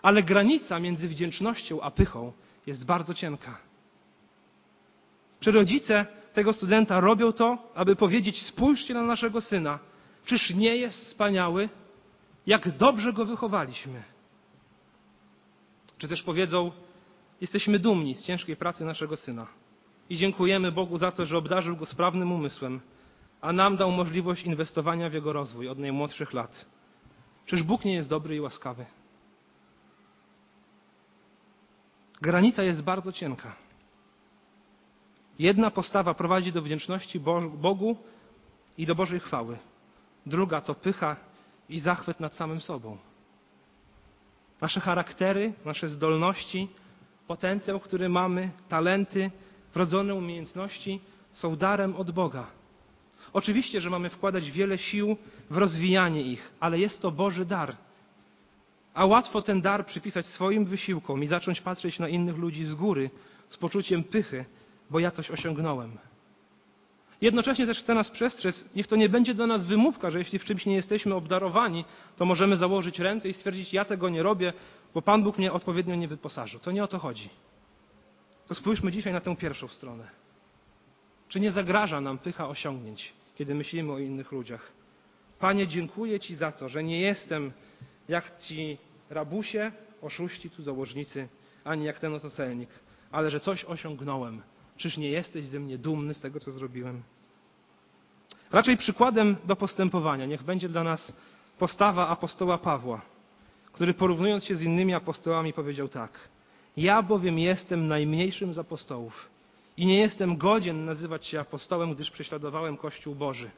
Ale 0.02 0.22
granica 0.22 0.78
między 0.78 1.08
wdzięcznością 1.08 1.82
a 1.82 1.90
pychą 1.90 2.32
jest 2.66 2.84
bardzo 2.84 3.14
cienka. 3.14 3.58
Czy 5.40 5.52
rodzice 5.52 6.06
tego 6.34 6.52
studenta 6.52 7.00
robią 7.00 7.32
to, 7.32 7.58
aby 7.74 7.96
powiedzieć: 7.96 8.42
Spójrzcie 8.42 8.94
na 8.94 9.02
naszego 9.02 9.40
syna, 9.40 9.78
czyż 10.24 10.54
nie 10.54 10.76
jest 10.76 10.98
wspaniały? 10.98 11.68
Jak 12.46 12.76
dobrze 12.76 13.12
go 13.12 13.24
wychowaliśmy. 13.24 14.02
Czy 15.98 16.08
też 16.08 16.22
powiedzą: 16.22 16.72
Jesteśmy 17.40 17.78
dumni 17.78 18.14
z 18.14 18.22
ciężkiej 18.22 18.56
pracy 18.56 18.84
naszego 18.84 19.16
syna 19.16 19.46
i 20.10 20.16
dziękujemy 20.16 20.72
Bogu 20.72 20.98
za 20.98 21.10
to, 21.10 21.26
że 21.26 21.38
obdarzył 21.38 21.76
go 21.76 21.86
sprawnym 21.86 22.32
umysłem, 22.32 22.80
a 23.40 23.52
nam 23.52 23.76
dał 23.76 23.92
możliwość 23.92 24.44
inwestowania 24.44 25.10
w 25.10 25.14
jego 25.14 25.32
rozwój 25.32 25.68
od 25.68 25.78
najmłodszych 25.78 26.32
lat. 26.32 26.66
Czyż 27.46 27.62
Bóg 27.62 27.84
nie 27.84 27.94
jest 27.94 28.08
dobry 28.08 28.36
i 28.36 28.40
łaskawy? 28.40 28.86
Granica 32.20 32.62
jest 32.62 32.82
bardzo 32.82 33.12
cienka. 33.12 33.56
Jedna 35.38 35.70
postawa 35.70 36.14
prowadzi 36.14 36.52
do 36.52 36.62
wdzięczności 36.62 37.20
Bogu 37.54 37.96
i 38.78 38.86
do 38.86 38.94
Bożej 38.94 39.20
chwały. 39.20 39.58
Druga 40.26 40.60
to 40.60 40.74
pycha 40.74 41.16
i 41.68 41.80
zachwyt 41.80 42.20
nad 42.20 42.34
samym 42.34 42.60
sobą. 42.60 42.98
Nasze 44.60 44.80
charaktery, 44.80 45.52
nasze 45.64 45.88
zdolności, 45.88 46.68
potencjał, 47.26 47.80
który 47.80 48.08
mamy, 48.08 48.50
talenty, 48.68 49.30
wrodzone 49.74 50.14
umiejętności 50.14 51.00
są 51.32 51.56
darem 51.56 51.96
od 51.96 52.10
Boga. 52.10 52.46
Oczywiście, 53.32 53.80
że 53.80 53.90
mamy 53.90 54.10
wkładać 54.10 54.50
wiele 54.50 54.78
sił 54.78 55.16
w 55.50 55.56
rozwijanie 55.56 56.22
ich, 56.22 56.52
ale 56.60 56.78
jest 56.78 57.02
to 57.02 57.10
Boży 57.10 57.44
dar. 57.44 57.76
A 58.96 59.06
łatwo 59.06 59.42
ten 59.42 59.60
dar 59.60 59.86
przypisać 59.86 60.26
swoim 60.26 60.64
wysiłkom 60.64 61.22
i 61.22 61.26
zacząć 61.26 61.60
patrzeć 61.60 61.98
na 61.98 62.08
innych 62.08 62.36
ludzi 62.36 62.64
z 62.64 62.74
góry 62.74 63.10
z 63.50 63.56
poczuciem 63.56 64.04
pychy, 64.04 64.44
bo 64.90 64.98
ja 64.98 65.10
coś 65.10 65.30
osiągnąłem. 65.30 65.98
Jednocześnie 67.20 67.66
też 67.66 67.78
chcę 67.78 67.94
nas 67.94 68.10
przestrzec, 68.10 68.64
niech 68.74 68.86
to 68.86 68.96
nie 68.96 69.08
będzie 69.08 69.34
dla 69.34 69.46
nas 69.46 69.64
wymówka, 69.64 70.10
że 70.10 70.18
jeśli 70.18 70.38
w 70.38 70.44
czymś 70.44 70.66
nie 70.66 70.74
jesteśmy 70.74 71.14
obdarowani, 71.14 71.84
to 72.16 72.24
możemy 72.24 72.56
założyć 72.56 72.98
ręce 72.98 73.28
i 73.28 73.32
stwierdzić, 73.32 73.72
ja 73.72 73.84
tego 73.84 74.08
nie 74.08 74.22
robię, 74.22 74.52
bo 74.94 75.02
Pan 75.02 75.22
Bóg 75.22 75.38
mnie 75.38 75.52
odpowiednio 75.52 75.94
nie 75.94 76.08
wyposażył. 76.08 76.60
To 76.60 76.72
nie 76.72 76.84
o 76.84 76.88
to 76.88 76.98
chodzi. 76.98 77.28
To 78.46 78.54
spójrzmy 78.54 78.92
dzisiaj 78.92 79.12
na 79.12 79.20
tę 79.20 79.36
pierwszą 79.36 79.68
stronę. 79.68 80.08
Czy 81.28 81.40
nie 81.40 81.50
zagraża 81.50 82.00
nam 82.00 82.18
pycha 82.18 82.48
osiągnięć, 82.48 83.12
kiedy 83.34 83.54
myślimy 83.54 83.92
o 83.92 83.98
innych 83.98 84.32
ludziach? 84.32 84.72
Panie, 85.38 85.66
dziękuję 85.66 86.20
Ci 86.20 86.34
za 86.34 86.52
to, 86.52 86.68
że 86.68 86.84
nie 86.84 87.00
jestem 87.00 87.52
jak 88.08 88.38
ci 88.38 88.78
rabusie, 89.10 89.72
oszuści, 90.02 90.50
cudzołożnicy, 90.50 91.28
ani 91.64 91.84
jak 91.84 91.98
ten 91.98 92.14
oto 92.14 92.30
celnik, 92.30 92.68
ale 93.12 93.30
że 93.30 93.40
coś 93.40 93.64
osiągnąłem. 93.64 94.42
Czyż 94.76 94.96
nie 94.96 95.08
jesteś 95.08 95.44
ze 95.44 95.60
mnie 95.60 95.78
dumny 95.78 96.14
z 96.14 96.20
tego, 96.20 96.40
co 96.40 96.52
zrobiłem? 96.52 97.02
Raczej 98.52 98.76
przykładem 98.76 99.36
do 99.44 99.56
postępowania 99.56 100.26
niech 100.26 100.42
będzie 100.42 100.68
dla 100.68 100.84
nas 100.84 101.12
postawa 101.58 102.08
apostoła 102.08 102.58
Pawła, 102.58 103.00
który 103.72 103.94
porównując 103.94 104.44
się 104.44 104.56
z 104.56 104.62
innymi 104.62 104.94
apostołami 104.94 105.52
powiedział 105.52 105.88
tak: 105.88 106.28
Ja 106.76 107.02
bowiem 107.02 107.38
jestem 107.38 107.88
najmniejszym 107.88 108.54
z 108.54 108.58
apostołów 108.58 109.28
i 109.76 109.86
nie 109.86 109.98
jestem 109.98 110.36
godzien 110.36 110.84
nazywać 110.84 111.26
się 111.26 111.40
apostołem, 111.40 111.94
gdyż 111.94 112.10
prześladowałem 112.10 112.76
Kościół 112.76 113.14
Boży. 113.14 113.50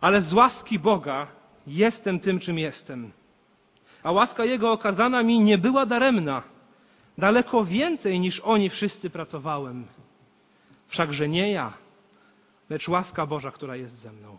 Ale 0.00 0.22
z 0.22 0.32
łaski 0.32 0.78
Boga 0.78 1.26
jestem 1.66 2.20
tym, 2.20 2.40
czym 2.40 2.58
jestem. 2.58 3.12
A 4.02 4.12
łaska 4.12 4.44
Jego 4.44 4.72
okazana 4.72 5.22
mi 5.22 5.40
nie 5.40 5.58
była 5.58 5.86
daremna. 5.86 6.42
Daleko 7.18 7.64
więcej 7.64 8.20
niż 8.20 8.40
oni 8.40 8.70
wszyscy 8.70 9.10
pracowałem. 9.10 9.86
Wszakże 10.88 11.28
nie 11.28 11.52
ja, 11.52 11.72
lecz 12.70 12.88
łaska 12.88 13.26
Boża, 13.26 13.50
która 13.50 13.76
jest 13.76 13.98
ze 13.98 14.12
mną. 14.12 14.38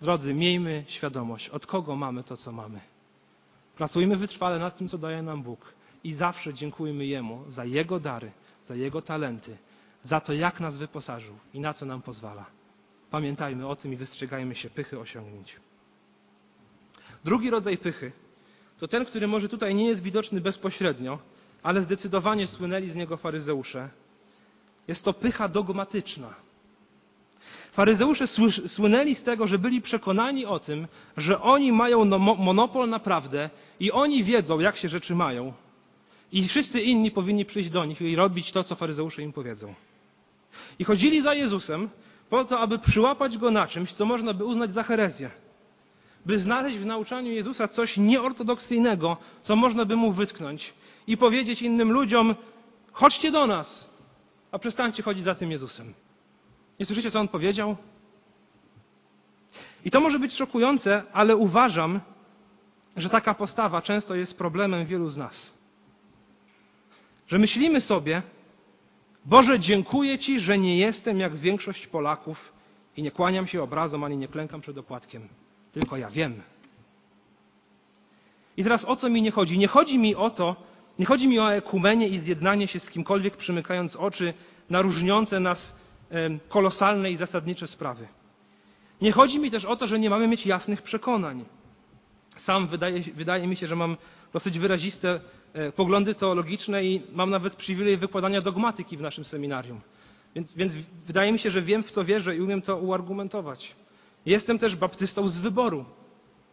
Drodzy, 0.00 0.34
miejmy 0.34 0.84
świadomość, 0.88 1.48
od 1.48 1.66
kogo 1.66 1.96
mamy 1.96 2.24
to, 2.24 2.36
co 2.36 2.52
mamy. 2.52 2.80
Pracujmy 3.76 4.16
wytrwale 4.16 4.58
nad 4.58 4.78
tym, 4.78 4.88
co 4.88 4.98
daje 4.98 5.22
nam 5.22 5.42
Bóg 5.42 5.72
i 6.04 6.14
zawsze 6.14 6.54
dziękujmy 6.54 7.06
Jemu 7.06 7.44
za 7.48 7.64
Jego 7.64 8.00
dary, 8.00 8.30
za 8.66 8.74
Jego 8.74 9.02
talenty, 9.02 9.56
za 10.02 10.20
to, 10.20 10.32
jak 10.32 10.60
nas 10.60 10.78
wyposażył 10.78 11.34
i 11.54 11.60
na 11.60 11.74
co 11.74 11.86
nam 11.86 12.02
pozwala. 12.02 12.57
Pamiętajmy 13.10 13.66
o 13.66 13.76
tym 13.76 13.92
i 13.92 13.96
wystrzegajmy 13.96 14.54
się 14.54 14.70
pychy 14.70 14.98
osiągnięć. 14.98 15.56
Drugi 17.24 17.50
rodzaj 17.50 17.78
pychy 17.78 18.12
to 18.78 18.88
ten, 18.88 19.04
który 19.04 19.26
może 19.26 19.48
tutaj 19.48 19.74
nie 19.74 19.88
jest 19.88 20.02
widoczny 20.02 20.40
bezpośrednio, 20.40 21.18
ale 21.62 21.82
zdecydowanie 21.82 22.46
słynęli 22.46 22.88
z 22.88 22.96
niego 22.96 23.16
faryzeusze. 23.16 23.88
Jest 24.88 25.04
to 25.04 25.12
pycha 25.12 25.48
dogmatyczna. 25.48 26.34
Faryzeusze 27.72 28.24
słynęli 28.66 29.14
z 29.14 29.22
tego, 29.22 29.46
że 29.46 29.58
byli 29.58 29.82
przekonani 29.82 30.46
o 30.46 30.58
tym, 30.58 30.88
że 31.16 31.42
oni 31.42 31.72
mają 31.72 32.04
no, 32.04 32.18
monopol 32.18 32.88
na 32.88 32.98
prawdę 32.98 33.50
i 33.80 33.92
oni 33.92 34.24
wiedzą, 34.24 34.60
jak 34.60 34.76
się 34.76 34.88
rzeczy 34.88 35.14
mają. 35.14 35.52
I 36.32 36.48
wszyscy 36.48 36.80
inni 36.80 37.10
powinni 37.10 37.44
przyjść 37.44 37.70
do 37.70 37.84
nich 37.84 38.00
i 38.00 38.16
robić 38.16 38.52
to, 38.52 38.64
co 38.64 38.74
faryzeusze 38.74 39.22
im 39.22 39.32
powiedzą. 39.32 39.74
I 40.78 40.84
chodzili 40.84 41.22
za 41.22 41.34
Jezusem 41.34 41.90
po 42.30 42.44
to, 42.44 42.60
aby 42.60 42.78
przyłapać 42.78 43.38
go 43.38 43.50
na 43.50 43.66
czymś, 43.66 43.92
co 43.92 44.04
można 44.04 44.34
by 44.34 44.44
uznać 44.44 44.70
za 44.70 44.82
herezję 44.82 45.30
by 46.26 46.38
znaleźć 46.38 46.78
w 46.78 46.86
nauczaniu 46.86 47.32
Jezusa 47.32 47.68
coś 47.68 47.96
nieortodoksyjnego, 47.96 49.16
co 49.42 49.56
można 49.56 49.84
by 49.84 49.96
mu 49.96 50.12
wytknąć 50.12 50.74
i 51.06 51.16
powiedzieć 51.16 51.62
innym 51.62 51.92
ludziom: 51.92 52.34
chodźcie 52.92 53.30
do 53.30 53.46
nas, 53.46 53.90
a 54.52 54.58
przestańcie 54.58 55.02
chodzić 55.02 55.24
za 55.24 55.34
tym 55.34 55.50
Jezusem. 55.50 55.94
Nie 56.80 56.86
słyszycie, 56.86 57.10
co 57.10 57.20
on 57.20 57.28
powiedział? 57.28 57.76
I 59.84 59.90
to 59.90 60.00
może 60.00 60.18
być 60.18 60.34
szokujące, 60.34 61.02
ale 61.12 61.36
uważam, 61.36 62.00
że 62.96 63.08
taka 63.08 63.34
postawa 63.34 63.82
często 63.82 64.14
jest 64.14 64.38
problemem 64.38 64.86
wielu 64.86 65.08
z 65.08 65.16
nas. 65.16 65.50
Że 67.26 67.38
myślimy 67.38 67.80
sobie, 67.80 68.22
Boże, 69.28 69.60
dziękuję 69.60 70.18
Ci, 70.18 70.40
że 70.40 70.58
nie 70.58 70.76
jestem 70.76 71.20
jak 71.20 71.36
większość 71.36 71.86
Polaków 71.86 72.52
i 72.96 73.02
nie 73.02 73.10
kłaniam 73.10 73.46
się 73.46 73.62
obrazom 73.62 74.04
ani 74.04 74.16
nie 74.16 74.28
klękam 74.28 74.60
przed 74.60 74.78
opłatkiem 74.78 75.28
tylko 75.72 75.96
ja 75.96 76.10
wiem. 76.10 76.42
I 78.56 78.62
teraz 78.62 78.84
o 78.84 78.96
co 78.96 79.10
mi 79.10 79.22
nie 79.22 79.30
chodzi? 79.30 79.58
Nie 79.58 79.68
chodzi 79.68 79.98
mi 79.98 80.14
o 80.14 80.30
to, 80.30 80.56
nie 80.98 81.06
chodzi 81.06 81.28
mi 81.28 81.38
o 81.38 81.54
ekumenię 81.54 82.08
i 82.08 82.18
zjednanie 82.18 82.66
się 82.66 82.80
z 82.80 82.90
kimkolwiek, 82.90 83.36
przymykając 83.36 83.96
oczy 83.96 84.34
na 84.70 84.82
różniące 84.82 85.40
nas 85.40 85.74
kolosalne 86.48 87.10
i 87.10 87.16
zasadnicze 87.16 87.66
sprawy. 87.66 88.08
Nie 89.02 89.12
chodzi 89.12 89.38
mi 89.38 89.50
też 89.50 89.64
o 89.64 89.76
to, 89.76 89.86
że 89.86 89.98
nie 89.98 90.10
mamy 90.10 90.28
mieć 90.28 90.46
jasnych 90.46 90.82
przekonań. 90.82 91.44
Sam 92.36 92.66
wydaje, 92.66 93.00
wydaje 93.00 93.46
mi 93.46 93.56
się, 93.56 93.66
że 93.66 93.76
mam 93.76 93.96
dosyć 94.32 94.58
wyraziste 94.58 95.20
poglądy 95.76 96.14
teologiczne 96.14 96.84
i 96.84 97.02
mam 97.12 97.30
nawet 97.30 97.56
przywilej 97.56 97.96
wykładania 97.96 98.40
dogmatyki 98.40 98.96
w 98.96 99.00
naszym 99.00 99.24
seminarium. 99.24 99.80
Więc, 100.34 100.54
więc 100.54 100.72
wydaje 101.06 101.32
mi 101.32 101.38
się, 101.38 101.50
że 101.50 101.62
wiem, 101.62 101.82
w 101.82 101.90
co 101.90 102.04
wierzę 102.04 102.36
i 102.36 102.40
umiem 102.40 102.62
to 102.62 102.76
uargumentować. 102.76 103.76
Jestem 104.26 104.58
też 104.58 104.76
baptystą 104.76 105.28
z 105.28 105.38
wyboru, 105.38 105.84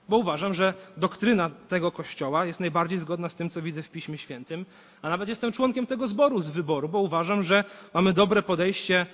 bo 0.09 0.17
uważam, 0.17 0.53
że 0.53 0.73
doktryna 0.97 1.49
tego 1.49 1.91
kościoła 1.91 2.45
jest 2.45 2.59
najbardziej 2.59 2.99
zgodna 2.99 3.29
z 3.29 3.35
tym, 3.35 3.49
co 3.49 3.61
widzę 3.61 3.83
w 3.83 3.91
Piśmie 3.91 4.17
Świętym, 4.17 4.65
a 5.01 5.09
nawet 5.09 5.29
jestem 5.29 5.51
członkiem 5.51 5.87
tego 5.87 6.07
zboru 6.07 6.39
z 6.39 6.49
wyboru, 6.49 6.89
bo 6.89 6.99
uważam, 6.99 7.43
że 7.43 7.63
mamy 7.93 8.13
dobre 8.13 8.41
podejście 8.41 9.05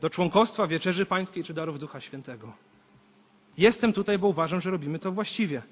do 0.00 0.10
członkostwa, 0.10 0.66
wieczerzy 0.66 1.06
pańskiej 1.06 1.44
czy 1.44 1.54
darów 1.54 1.78
Ducha 1.78 2.00
Świętego. 2.00 2.52
Jestem 3.58 3.92
tutaj, 3.92 4.18
bo 4.18 4.28
uważam, 4.28 4.60
że 4.60 4.70
robimy 4.70 4.98
to 4.98 5.12
właściwie. 5.12 5.62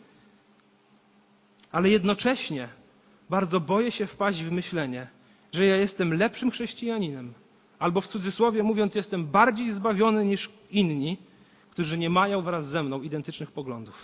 Ale 1.73 1.91
jednocześnie 1.91 2.69
bardzo 3.31 3.61
boję 3.61 3.91
się 3.91 4.07
wpaść 4.07 4.43
w 4.43 4.53
myślenie, 4.53 5.09
że 5.53 5.67
ja 5.67 5.77
jestem 5.77 6.15
lepszym 6.15 6.51
chrześcijaninem, 6.51 7.35
albo 7.79 8.01
w 8.01 8.07
cudzysłowie 8.07 8.63
mówiąc, 8.63 8.95
jestem 8.95 9.27
bardziej 9.27 9.73
zbawiony 9.73 10.25
niż 10.25 10.51
inni, 10.71 11.19
którzy 11.71 11.99
nie 11.99 12.11
mają 12.11 12.43
wraz 12.43 12.67
ze 12.69 12.83
mną 12.83 13.03
identycznych 13.03 13.53
poglądów. 13.53 13.95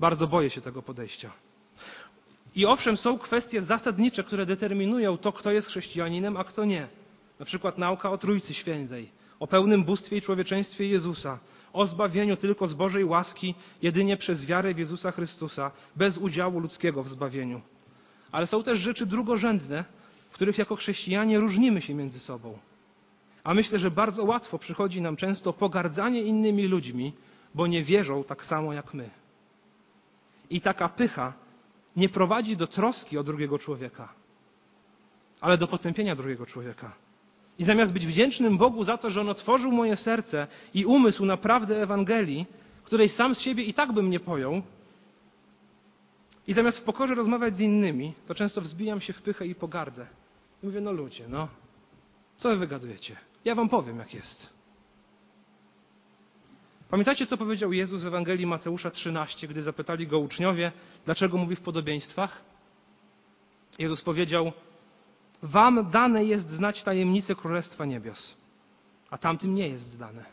Bardzo 0.00 0.26
boję 0.26 0.50
się 0.50 0.60
tego 0.60 0.82
podejścia. 0.82 1.32
I 2.54 2.66
owszem, 2.66 2.96
są 2.96 3.18
kwestie 3.18 3.62
zasadnicze, 3.62 4.24
które 4.24 4.46
determinują 4.46 5.18
to, 5.18 5.32
kto 5.32 5.52
jest 5.52 5.68
chrześcijaninem, 5.68 6.36
a 6.36 6.44
kto 6.44 6.64
nie. 6.64 6.88
Na 7.38 7.46
przykład 7.46 7.78
nauka 7.78 8.10
o 8.10 8.18
Trójcy 8.18 8.54
Świętej, 8.54 9.10
o 9.40 9.46
pełnym 9.46 9.84
bóstwie 9.84 10.16
i 10.16 10.22
człowieczeństwie 10.22 10.86
Jezusa, 10.86 11.38
o 11.72 11.86
zbawieniu 11.86 12.36
tylko 12.36 12.66
z 12.66 12.74
Bożej 12.74 13.04
łaski, 13.04 13.54
jedynie 13.82 14.16
przez 14.16 14.46
wiarę 14.46 14.74
w 14.74 14.78
Jezusa 14.78 15.10
Chrystusa, 15.10 15.70
bez 15.96 16.18
udziału 16.18 16.60
ludzkiego 16.60 17.02
w 17.02 17.08
zbawieniu. 17.08 17.60
Ale 18.32 18.46
są 18.46 18.62
też 18.62 18.78
rzeczy 18.78 19.06
drugorzędne, 19.06 19.84
w 20.30 20.34
których 20.34 20.58
jako 20.58 20.76
chrześcijanie 20.76 21.40
różnimy 21.40 21.80
się 21.80 21.94
między 21.94 22.20
sobą. 22.20 22.58
A 23.44 23.54
myślę, 23.54 23.78
że 23.78 23.90
bardzo 23.90 24.24
łatwo 24.24 24.58
przychodzi 24.58 25.02
nam 25.02 25.16
często 25.16 25.52
pogardzanie 25.52 26.22
innymi 26.22 26.66
ludźmi, 26.66 27.12
bo 27.54 27.66
nie 27.66 27.82
wierzą 27.82 28.24
tak 28.24 28.44
samo 28.44 28.72
jak 28.72 28.94
my. 28.94 29.10
I 30.50 30.60
taka 30.60 30.88
pycha 30.88 31.32
nie 31.96 32.08
prowadzi 32.08 32.56
do 32.56 32.66
troski 32.66 33.18
o 33.18 33.24
drugiego 33.24 33.58
człowieka, 33.58 34.08
ale 35.40 35.58
do 35.58 35.66
potępienia 35.66 36.16
drugiego 36.16 36.46
człowieka. 36.46 36.92
I 37.58 37.64
zamiast 37.64 37.92
być 37.92 38.06
wdzięcznym 38.06 38.58
Bogu 38.58 38.84
za 38.84 38.98
to, 38.98 39.10
że 39.10 39.20
On 39.20 39.28
otworzył 39.28 39.72
moje 39.72 39.96
serce 39.96 40.46
i 40.74 40.84
umysł 40.84 41.24
na 41.24 41.36
prawdę 41.36 41.82
Ewangelii, 41.82 42.46
której 42.84 43.08
sam 43.08 43.34
z 43.34 43.40
siebie 43.40 43.64
i 43.64 43.74
tak 43.74 43.92
bym 43.92 44.10
nie 44.10 44.20
pojął, 44.20 44.62
i 46.50 46.54
zamiast 46.54 46.78
w 46.78 46.82
pokorze 46.82 47.14
rozmawiać 47.14 47.56
z 47.56 47.60
innymi, 47.60 48.14
to 48.26 48.34
często 48.34 48.60
wzbijam 48.60 49.00
się 49.00 49.12
w 49.12 49.22
pychę 49.22 49.46
i 49.46 49.54
pogardę. 49.54 50.06
I 50.62 50.66
mówię, 50.66 50.80
no 50.80 50.92
ludzie, 50.92 51.28
no, 51.28 51.48
co 52.36 52.48
wy 52.48 52.56
wygadujecie? 52.56 53.16
Ja 53.44 53.54
wam 53.54 53.68
powiem, 53.68 53.98
jak 53.98 54.14
jest. 54.14 54.50
Pamiętacie, 56.88 57.26
co 57.26 57.36
powiedział 57.36 57.72
Jezus 57.72 58.02
w 58.02 58.06
Ewangelii 58.06 58.46
Mateusza 58.46 58.90
13, 58.90 59.48
gdy 59.48 59.62
zapytali 59.62 60.06
go 60.06 60.18
uczniowie, 60.18 60.72
dlaczego 61.04 61.38
mówi 61.38 61.56
w 61.56 61.60
podobieństwach? 61.60 62.42
Jezus 63.78 64.02
powiedział: 64.02 64.52
Wam 65.42 65.90
dane 65.90 66.24
jest 66.24 66.48
znać 66.48 66.82
tajemnicę 66.82 67.34
Królestwa 67.34 67.84
Niebios, 67.84 68.34
a 69.10 69.18
tamtym 69.18 69.54
nie 69.54 69.68
jest 69.68 69.84
zdane. 69.84 70.24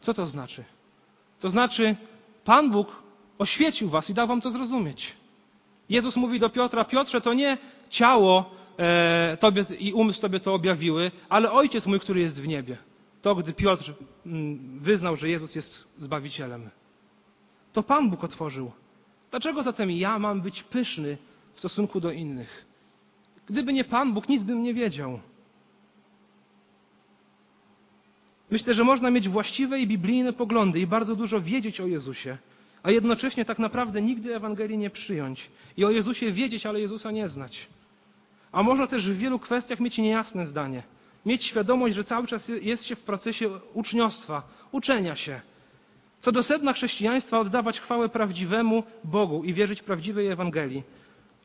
Co 0.00 0.14
to 0.14 0.26
znaczy? 0.26 0.64
To 1.40 1.50
znaczy, 1.50 1.96
Pan 2.44 2.70
Bóg 2.70 3.02
oświecił 3.42 3.88
was 3.88 4.10
i 4.10 4.14
dał 4.14 4.26
wam 4.26 4.40
to 4.40 4.50
zrozumieć. 4.50 5.16
Jezus 5.88 6.16
mówi 6.16 6.40
do 6.40 6.50
Piotra: 6.50 6.84
Piotrze, 6.84 7.20
to 7.20 7.34
nie 7.34 7.58
ciało 7.90 8.50
e, 8.78 9.36
tobie, 9.40 9.64
i 9.78 9.92
umysł 9.92 10.20
Tobie 10.20 10.40
to 10.40 10.54
objawiły, 10.54 11.10
ale 11.28 11.52
Ojciec 11.52 11.86
mój, 11.86 12.00
który 12.00 12.20
jest 12.20 12.40
w 12.40 12.48
niebie. 12.48 12.76
To, 13.22 13.34
gdy 13.34 13.52
Piotr 13.52 13.94
mm, 14.26 14.78
wyznał, 14.80 15.16
że 15.16 15.28
Jezus 15.28 15.54
jest 15.54 15.88
Zbawicielem. 15.98 16.70
To 17.72 17.82
Pan 17.82 18.10
Bóg 18.10 18.24
otworzył. 18.24 18.72
Dlaczego 19.30 19.62
zatem 19.62 19.90
ja 19.90 20.18
mam 20.18 20.40
być 20.40 20.62
pyszny 20.62 21.18
w 21.54 21.58
stosunku 21.58 22.00
do 22.00 22.10
innych? 22.10 22.64
Gdyby 23.46 23.72
nie 23.72 23.84
Pan 23.84 24.12
Bóg, 24.12 24.28
nic 24.28 24.42
bym 24.42 24.62
nie 24.62 24.74
wiedział. 24.74 25.20
Myślę, 28.50 28.74
że 28.74 28.84
można 28.84 29.10
mieć 29.10 29.28
właściwe 29.28 29.80
i 29.80 29.86
biblijne 29.86 30.32
poglądy 30.32 30.80
i 30.80 30.86
bardzo 30.86 31.16
dużo 31.16 31.40
wiedzieć 31.40 31.80
o 31.80 31.86
Jezusie, 31.86 32.38
a 32.82 32.90
jednocześnie 32.90 33.44
tak 33.44 33.58
naprawdę 33.58 34.02
nigdy 34.02 34.36
Ewangelii 34.36 34.78
nie 34.78 34.90
przyjąć 34.90 35.50
i 35.76 35.84
o 35.84 35.90
Jezusie 35.90 36.32
wiedzieć, 36.32 36.66
ale 36.66 36.80
Jezusa 36.80 37.10
nie 37.10 37.28
znać. 37.28 37.68
A 38.52 38.62
można 38.62 38.86
też 38.86 39.10
w 39.10 39.18
wielu 39.18 39.38
kwestiach 39.38 39.80
mieć 39.80 39.98
niejasne 39.98 40.46
zdanie. 40.46 40.82
Mieć 41.26 41.44
świadomość, 41.44 41.94
że 41.94 42.04
cały 42.04 42.26
czas 42.26 42.48
jest 42.62 42.84
się 42.84 42.96
w 42.96 43.00
procesie 43.00 43.50
uczniostwa, 43.74 44.42
uczenia 44.72 45.16
się. 45.16 45.40
Co 46.20 46.32
do 46.32 46.42
sedna 46.42 46.72
chrześcijaństwa, 46.72 47.40
oddawać 47.40 47.80
chwałę 47.80 48.08
prawdziwemu 48.08 48.82
Bogu 49.04 49.44
i 49.44 49.54
wierzyć 49.54 49.82
prawdziwej 49.82 50.26
Ewangelii 50.26 50.82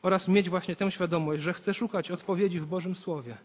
oraz 0.02 0.28
mieć 0.28 0.50
właśnie 0.50 0.76
tę 0.76 0.90
świadomość, 0.90 1.42
że 1.42 1.52
chce 1.52 1.74
szukać 1.74 2.10
odpowiedzi 2.10 2.60
w 2.60 2.66
Bożym 2.66 2.94
Słowie. 2.94 3.36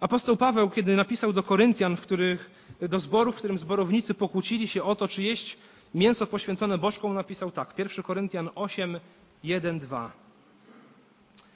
Apostoł 0.00 0.36
Paweł, 0.36 0.70
kiedy 0.70 0.96
napisał 0.96 1.32
do 1.32 1.42
Koryntian, 1.42 1.96
w 1.96 2.00
których, 2.00 2.50
do 2.80 3.00
zboru, 3.00 3.32
w 3.32 3.36
którym 3.36 3.58
zborownicy 3.58 4.14
pokłócili 4.14 4.68
się 4.68 4.82
o 4.82 4.96
to, 4.96 5.08
czy 5.08 5.22
jeść 5.22 5.56
mięso 5.94 6.26
poświęcone 6.26 6.78
bożkom, 6.78 7.14
napisał 7.14 7.50
tak. 7.50 7.78
1 7.78 8.04
Koryntian 8.04 8.50
8, 8.54 9.00
1, 9.44 9.78
2. 9.78 10.12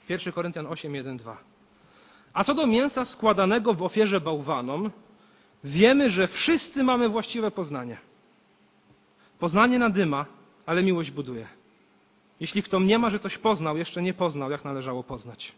1 0.09 0.33
Koryntian 0.33 0.67
8, 0.67 0.95
1, 0.95 1.17
2. 1.17 1.37
A 2.33 2.43
co 2.43 2.53
do 2.53 2.67
mięsa 2.67 3.05
składanego 3.05 3.73
w 3.73 3.83
ofierze 3.83 4.21
bałwanom, 4.21 4.91
wiemy, 5.63 6.09
że 6.09 6.27
wszyscy 6.27 6.83
mamy 6.83 7.09
właściwe 7.09 7.51
poznanie. 7.51 7.97
Poznanie 9.39 9.79
nadyma, 9.79 10.25
ale 10.65 10.83
miłość 10.83 11.11
buduje. 11.11 11.47
Jeśli 12.39 12.63
kto 12.63 12.79
nie 12.79 12.99
ma, 12.99 13.09
że 13.09 13.19
coś 13.19 13.37
poznał, 13.37 13.77
jeszcze 13.77 14.01
nie 14.01 14.13
poznał, 14.13 14.51
jak 14.51 14.65
należało 14.65 15.03
poznać. 15.03 15.53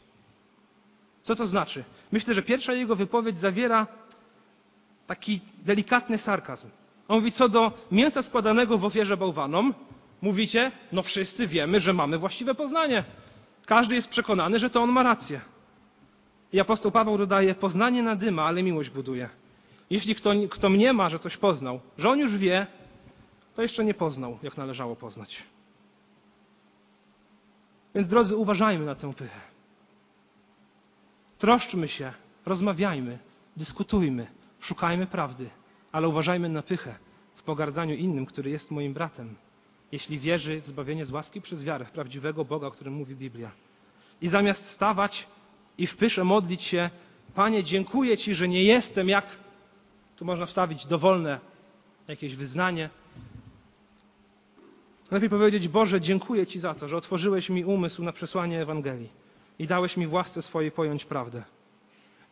Co 1.22 1.36
to 1.36 1.48
znaczy? 1.48 1.84
Myślę, 2.12 2.34
że 2.34 2.42
pierwsza 2.44 2.74
jego 2.74 2.96
wypowiedź 2.96 3.38
zawiera 3.38 3.88
taki 5.08 5.42
delikatny 5.66 6.18
sarkazm. 6.18 6.70
On 7.12 7.18
mówi, 7.18 7.32
co 7.32 7.50
do 7.50 7.72
mięsa 7.92 8.22
składanego 8.22 8.78
w 8.78 8.86
ofierze 8.86 9.18
bałwanom, 9.18 9.74
mówicie, 10.22 10.72
no 10.92 11.04
wszyscy 11.04 11.48
wiemy, 11.48 11.80
że 11.80 11.94
mamy 11.94 12.18
właściwe 12.18 12.56
poznanie. 12.56 13.04
Każdy 13.66 13.96
jest 13.96 14.10
przekonany, 14.10 14.60
że 14.60 14.70
to 14.70 14.82
on 14.82 14.90
ma 14.90 15.04
rację. 15.04 15.42
I 16.54 16.60
apostoł 16.60 16.92
Paweł 16.92 17.18
dodaje, 17.18 17.56
poznanie 17.56 18.04
nadyma, 18.04 18.44
ale 18.44 18.64
miłość 18.64 18.90
buduje. 18.90 19.30
Jeśli 19.90 20.16
kto, 20.16 20.32
kto 20.50 20.70
mnie 20.70 20.94
ma, 20.94 21.10
że 21.10 21.20
coś 21.20 21.38
poznał, 21.38 21.80
że 21.98 22.10
on 22.10 22.20
już 22.20 22.38
wie, 22.38 22.68
to 23.56 23.62
jeszcze 23.62 23.86
nie 23.86 23.94
poznał, 23.94 24.38
jak 24.44 24.58
należało 24.58 24.96
poznać. 24.96 25.44
Więc 27.96 28.08
drodzy, 28.08 28.36
uważajmy 28.36 28.86
na 28.86 28.96
tę 28.96 29.14
pychę. 29.14 29.40
Troszczmy 31.38 31.88
się, 31.88 32.14
rozmawiajmy, 32.46 33.20
dyskutujmy, 33.58 34.28
szukajmy 34.60 35.08
prawdy, 35.08 35.50
ale 35.92 36.08
uważajmy 36.08 36.50
na 36.50 36.62
pychę 36.62 36.96
w 37.36 37.44
pogardzaniu 37.44 37.96
innym, 37.96 38.26
który 38.26 38.50
jest 38.50 38.72
moim 38.72 38.94
bratem, 38.94 39.36
jeśli 39.92 40.20
wierzy 40.20 40.62
w 40.62 40.68
zbawienie 40.68 41.06
z 41.06 41.12
łaski 41.12 41.42
przez 41.42 41.64
wiarę 41.64 41.86
w 41.86 41.92
prawdziwego 41.92 42.46
Boga, 42.46 42.68
o 42.68 42.72
którym 42.72 42.94
mówi 42.94 43.16
Biblia. 43.16 43.52
I 44.22 44.30
zamiast 44.30 44.66
stawać 44.66 45.28
i 45.78 45.88
w 45.88 45.98
pysze 45.98 46.24
modlić 46.24 46.62
się, 46.62 46.90
Panie, 47.36 47.64
dziękuję 47.64 48.18
Ci, 48.18 48.36
że 48.36 48.48
nie 48.48 48.64
jestem 48.64 49.10
jak, 49.10 49.26
tu 50.18 50.26
można 50.26 50.46
wstawić 50.46 50.86
dowolne 50.86 51.40
jakieś 52.08 52.36
wyznanie. 52.36 52.90
Lepiej 55.12 55.30
powiedzieć, 55.30 55.68
Boże, 55.68 56.02
dziękuję 56.02 56.48
Ci 56.48 56.60
za 56.60 56.74
to, 56.74 56.88
że 56.88 56.98
otworzyłeś 56.98 57.50
mi 57.50 57.66
umysł 57.66 58.04
na 58.04 58.12
przesłanie 58.12 58.62
Ewangelii 58.62 59.10
i 59.60 59.68
dałeś 59.68 59.98
mi 59.98 60.08
w 60.08 60.14
łasce 60.14 60.42
swojej 60.42 60.72
pojąć 60.72 61.06
prawdę. 61.06 61.44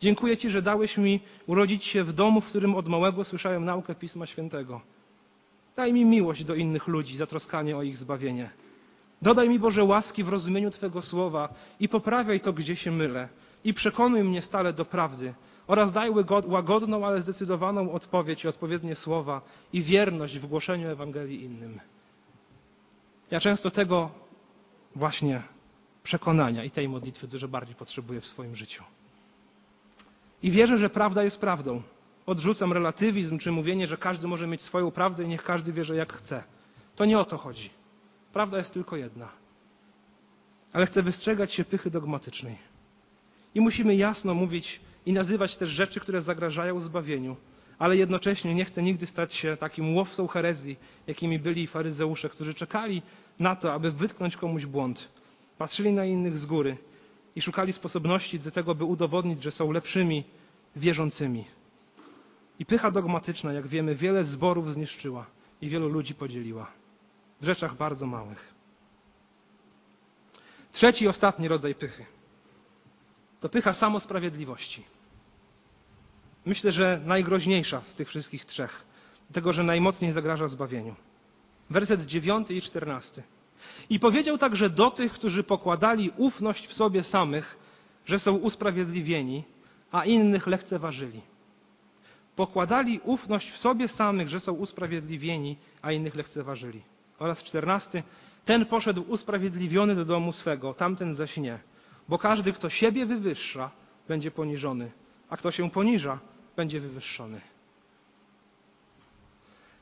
Dziękuję 0.00 0.36
Ci, 0.36 0.50
że 0.50 0.62
dałeś 0.62 0.96
mi 0.96 1.20
urodzić 1.46 1.84
się 1.84 2.04
w 2.04 2.12
domu, 2.12 2.40
w 2.40 2.46
którym 2.46 2.74
od 2.74 2.88
małego 2.88 3.24
słyszałem 3.24 3.64
naukę 3.64 3.94
Pisma 3.94 4.26
Świętego. 4.26 4.80
Daj 5.76 5.92
mi 5.92 6.04
miłość 6.04 6.44
do 6.44 6.54
innych 6.54 6.88
ludzi, 6.88 7.16
zatroskanie 7.16 7.76
o 7.76 7.82
ich 7.82 7.96
zbawienie. 7.96 8.50
Dodaj 9.22 9.48
mi 9.48 9.58
Boże 9.58 9.84
łaski 9.84 10.24
w 10.24 10.28
rozumieniu 10.28 10.70
Twego 10.70 11.02
słowa 11.02 11.54
i 11.80 11.88
poprawiaj 11.88 12.40
to, 12.40 12.52
gdzie 12.52 12.76
się 12.76 12.90
mylę. 12.90 13.28
I 13.64 13.74
przekonuj 13.74 14.24
mnie 14.24 14.42
stale 14.42 14.72
do 14.72 14.84
prawdy 14.84 15.34
oraz 15.66 15.92
daj 15.92 16.10
łagodną, 16.46 17.06
ale 17.06 17.22
zdecydowaną 17.22 17.92
odpowiedź 17.92 18.44
i 18.44 18.48
odpowiednie 18.48 18.94
słowa 18.94 19.40
i 19.72 19.82
wierność 19.82 20.38
w 20.38 20.46
głoszeniu 20.46 20.88
Ewangelii 20.88 21.44
innym. 21.44 21.80
Ja 23.30 23.40
często 23.40 23.70
tego 23.70 24.10
właśnie 24.96 25.42
przekonania 26.02 26.64
i 26.64 26.70
tej 26.70 26.88
modlitwy 26.88 27.28
dużo 27.28 27.48
bardziej 27.48 27.74
potrzebuję 27.74 28.20
w 28.20 28.26
swoim 28.26 28.56
życiu. 28.56 28.84
I 30.42 30.50
wierzę, 30.50 30.76
że 30.78 30.90
prawda 30.90 31.24
jest 31.24 31.38
prawdą. 31.38 31.82
Odrzucam 32.26 32.72
relatywizm 32.72 33.38
czy 33.38 33.52
mówienie, 33.52 33.86
że 33.86 33.96
każdy 33.96 34.28
może 34.28 34.46
mieć 34.46 34.60
swoją 34.60 34.90
prawdę 34.90 35.24
i 35.24 35.28
niech 35.28 35.42
każdy 35.42 35.72
wierzy 35.72 35.96
jak 35.96 36.12
chce. 36.12 36.44
To 36.96 37.04
nie 37.04 37.18
o 37.18 37.24
to 37.24 37.38
chodzi. 37.38 37.70
Prawda 38.32 38.58
jest 38.58 38.72
tylko 38.72 38.96
jedna. 38.96 39.28
Ale 40.72 40.86
chcę 40.86 41.02
wystrzegać 41.02 41.52
się 41.54 41.64
pychy 41.64 41.90
dogmatycznej. 41.90 42.56
I 43.54 43.60
musimy 43.60 43.96
jasno 43.96 44.34
mówić 44.34 44.80
i 45.06 45.12
nazywać 45.12 45.56
też 45.56 45.68
rzeczy, 45.68 46.00
które 46.00 46.22
zagrażają 46.22 46.80
zbawieniu, 46.80 47.36
ale 47.78 47.96
jednocześnie 47.96 48.54
nie 48.54 48.64
chcę 48.64 48.82
nigdy 48.82 49.06
stać 49.06 49.34
się 49.34 49.56
takim 49.56 49.96
łowcą 49.96 50.26
herezji, 50.26 50.76
jakimi 51.06 51.38
byli 51.38 51.66
faryzeusze, 51.66 52.28
którzy 52.28 52.54
czekali 52.54 53.02
na 53.38 53.56
to, 53.56 53.72
aby 53.72 53.92
wytknąć 53.92 54.36
komuś 54.36 54.66
błąd. 54.66 55.08
Patrzyli 55.58 55.92
na 55.92 56.04
innych 56.04 56.38
z 56.38 56.46
góry 56.46 56.76
i 57.36 57.42
szukali 57.42 57.72
sposobności 57.72 58.40
do 58.40 58.50
tego, 58.50 58.74
by 58.74 58.84
udowodnić, 58.84 59.42
że 59.42 59.50
są 59.50 59.72
lepszymi 59.72 60.24
wierzącymi. 60.76 61.44
I 62.58 62.66
pycha 62.66 62.90
dogmatyczna, 62.90 63.52
jak 63.52 63.66
wiemy, 63.66 63.94
wiele 63.94 64.24
zborów 64.24 64.72
zniszczyła 64.72 65.26
i 65.60 65.68
wielu 65.68 65.88
ludzi 65.88 66.14
podzieliła 66.14 66.70
w 67.40 67.44
rzeczach 67.44 67.76
bardzo 67.76 68.06
małych. 68.06 68.54
Trzeci 70.72 71.08
ostatni 71.08 71.48
rodzaj 71.48 71.74
pychy 71.74 72.06
to 73.40 73.48
pycha 73.48 73.72
samosprawiedliwości. 73.72 74.84
Myślę, 76.46 76.72
że 76.72 77.00
najgroźniejsza 77.04 77.80
z 77.80 77.94
tych 77.94 78.08
wszystkich 78.08 78.44
trzech, 78.44 78.84
dlatego 79.30 79.52
że 79.52 79.62
najmocniej 79.62 80.12
zagraża 80.12 80.48
zbawieniu. 80.48 80.94
Werset 81.70 82.00
9 82.00 82.50
i 82.50 82.62
14. 82.62 83.22
I 83.90 84.00
powiedział 84.00 84.38
także 84.38 84.70
do 84.70 84.90
tych, 84.90 85.12
którzy 85.12 85.42
pokładali 85.42 86.10
ufność 86.16 86.66
w 86.66 86.72
sobie 86.72 87.02
samych, 87.02 87.56
że 88.06 88.18
są 88.18 88.36
usprawiedliwieni, 88.36 89.44
a 89.92 90.04
innych 90.04 90.46
lekceważyli. 90.46 91.20
Pokładali 92.36 93.00
ufność 93.04 93.50
w 93.50 93.58
sobie 93.58 93.88
samych, 93.88 94.28
że 94.28 94.40
są 94.40 94.52
usprawiedliwieni, 94.52 95.56
a 95.82 95.92
innych 95.92 96.14
lekceważyli. 96.14 96.82
Oraz 97.18 97.42
czternasty. 97.42 98.02
Ten 98.44 98.66
poszedł 98.66 99.02
usprawiedliwiony 99.08 99.94
do 99.94 100.04
domu 100.04 100.32
swego, 100.32 100.74
tamten 100.74 101.14
zaś 101.14 101.36
nie. 101.36 101.58
Bo 102.08 102.18
każdy, 102.18 102.52
kto 102.52 102.70
siebie 102.70 103.06
wywyższa, 103.06 103.70
będzie 104.08 104.30
poniżony, 104.30 104.90
a 105.28 105.36
kto 105.36 105.50
się 105.50 105.70
poniża, 105.70 106.18
będzie 106.56 106.80
wywyższony. 106.80 107.40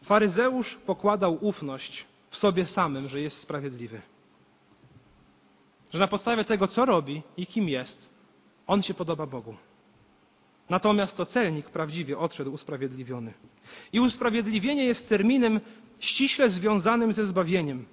Faryzeusz 0.02 0.74
pokładał 0.86 1.38
ufność 1.40 2.06
w 2.30 2.36
sobie 2.36 2.66
samym, 2.66 3.08
że 3.08 3.20
jest 3.20 3.36
sprawiedliwy. 3.36 4.00
Że 5.92 5.98
na 5.98 6.08
podstawie 6.08 6.44
tego, 6.44 6.68
co 6.68 6.84
robi 6.84 7.22
i 7.36 7.46
kim 7.46 7.68
jest, 7.68 8.10
on 8.66 8.82
się 8.82 8.94
podoba 8.94 9.26
Bogu. 9.26 9.54
Natomiast 10.70 11.16
to 11.16 11.26
celnik 11.26 11.70
prawdziwie 11.70 12.18
odszedł 12.18 12.52
usprawiedliwiony. 12.52 13.34
I 13.92 14.00
usprawiedliwienie 14.00 14.84
jest 14.84 15.08
terminem 15.08 15.60
ściśle 16.00 16.48
związanym 16.48 17.12
ze 17.12 17.26
zbawieniem. 17.26 17.86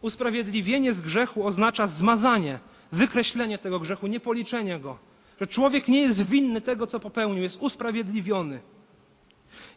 Usprawiedliwienie 0.00 0.94
z 0.94 1.00
grzechu 1.00 1.46
oznacza 1.46 1.86
zmazanie, 1.86 2.58
wykreślenie 2.92 3.58
tego 3.58 3.80
grzechu, 3.80 4.06
niepoliczenie 4.06 4.80
go. 4.80 4.98
Że 5.40 5.46
człowiek 5.46 5.88
nie 5.88 6.00
jest 6.00 6.22
winny 6.22 6.60
tego, 6.60 6.86
co 6.86 7.00
popełnił, 7.00 7.42
jest 7.42 7.62
usprawiedliwiony. 7.62 8.60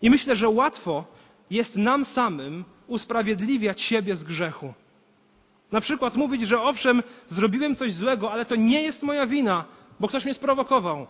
I 0.01 0.09
myślę, 0.09 0.35
że 0.35 0.49
łatwo 0.49 1.05
jest 1.49 1.75
nam 1.75 2.05
samym 2.05 2.65
usprawiedliwiać 2.87 3.81
siebie 3.81 4.15
z 4.15 4.23
grzechu. 4.23 4.73
Na 5.71 5.81
przykład 5.81 6.15
mówić, 6.15 6.41
że 6.41 6.61
owszem, 6.61 7.03
zrobiłem 7.27 7.75
coś 7.75 7.93
złego, 7.93 8.31
ale 8.31 8.45
to 8.45 8.55
nie 8.55 8.81
jest 8.81 9.03
moja 9.03 9.27
wina, 9.27 9.65
bo 9.99 10.07
ktoś 10.07 10.25
mnie 10.25 10.33
sprowokował. 10.33 11.07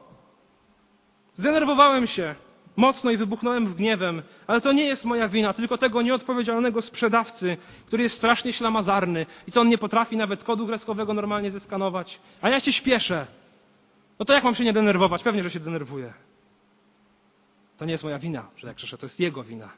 Zdenerwowałem 1.36 2.08
się 2.08 2.36
mocno 2.76 3.12
i 3.12 3.18
wybuchnąłem 3.18 3.68
w 3.68 3.76
gniewem, 3.76 4.22
ale 4.48 4.62
to 4.62 4.72
nie 4.72 4.84
jest 4.84 5.06
moja 5.06 5.30
wina, 5.30 5.54
tylko 5.54 5.78
tego 5.78 6.02
nieodpowiedzialnego 6.02 6.82
sprzedawcy, 6.82 7.58
który 7.88 8.04
jest 8.04 8.16
strasznie 8.16 8.54
ślamazarny 8.54 9.26
i 9.48 9.52
co 9.52 9.62
on 9.62 9.70
nie 9.70 9.78
potrafi 9.78 10.18
nawet 10.18 10.44
kodu 10.44 10.68
kreskowego 10.68 11.14
normalnie 11.14 11.52
zeskanować. 11.52 12.20
A 12.42 12.50
ja 12.50 12.60
się 12.60 12.74
śpieszę. 12.74 13.28
No 14.20 14.26
to 14.26 14.34
jak 14.34 14.44
mam 14.44 14.56
się 14.56 14.64
nie 14.64 14.74
denerwować? 14.74 15.24
Pewnie, 15.24 15.44
że 15.44 15.50
się 15.50 15.60
denerwuję. 15.60 16.14
To 17.78 17.86
nie 17.86 17.92
jest 17.92 18.04
moja 18.04 18.20
wina, 18.20 18.46
że 18.58 18.68
jak 18.68 18.78
grzeszę, 18.78 18.98
to 18.98 19.06
jest 19.06 19.20
jego 19.20 19.44
wina. 19.44 19.70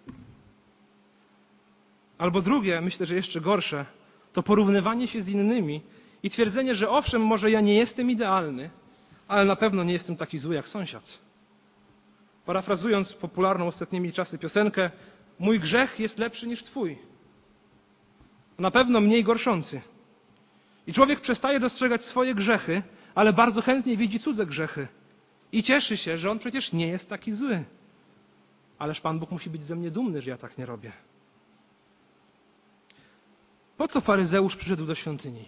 Albo 2.18 2.42
drugie, 2.42 2.82
myślę, 2.82 3.06
że 3.06 3.16
jeszcze 3.16 3.42
gorsze, 3.42 3.86
to 4.34 4.44
porównywanie 4.44 5.08
się 5.08 5.22
z 5.22 5.30
innymi 5.30 5.82
i 6.24 6.30
twierdzenie, 6.30 6.76
że 6.76 6.90
owszem, 6.90 7.22
może 7.22 7.52
ja 7.52 7.62
nie 7.62 7.74
jestem 7.74 8.12
idealny, 8.12 8.70
ale 9.28 9.46
na 9.46 9.56
pewno 9.56 9.84
nie 9.84 9.94
jestem 9.94 10.16
taki 10.16 10.38
zły 10.38 10.56
jak 10.56 10.68
sąsiad. 10.68 11.20
Parafrazując 12.46 13.14
popularną 13.14 13.68
ostatnimi 13.68 14.14
czasy 14.14 14.38
piosenkę, 14.38 14.92
mój 15.40 15.60
grzech 15.60 16.00
jest 16.00 16.20
lepszy 16.20 16.48
niż 16.48 16.64
twój. 16.64 16.98
Na 18.60 18.72
pewno 18.72 19.02
mniej 19.02 19.24
gorszący. 19.24 19.82
I 20.88 20.94
człowiek 20.94 21.22
przestaje 21.22 21.60
dostrzegać 21.60 22.06
swoje 22.06 22.36
grzechy, 22.36 22.84
ale 23.16 23.34
bardzo 23.34 23.62
chętnie 23.62 23.98
widzi 23.98 24.20
cudze 24.20 24.46
grzechy. 24.46 24.88
I 25.52 25.64
cieszy 25.64 25.98
się, 25.98 26.18
że 26.18 26.32
on 26.32 26.40
przecież 26.40 26.74
nie 26.74 26.88
jest 26.88 27.10
taki 27.10 27.32
zły. 27.32 27.64
Ależ 28.80 29.02
Pan 29.02 29.20
Bóg 29.20 29.32
musi 29.32 29.50
być 29.50 29.64
ze 29.64 29.76
mnie 29.76 29.92
dumny, 29.92 30.22
że 30.22 30.32
ja 30.32 30.38
tak 30.38 30.58
nie 30.58 30.66
robię. 30.66 30.92
Po 33.78 33.88
co 33.88 34.02
faryzeusz 34.02 34.56
przyszedł 34.56 34.86
do 34.86 34.96
świątyni? 34.96 35.46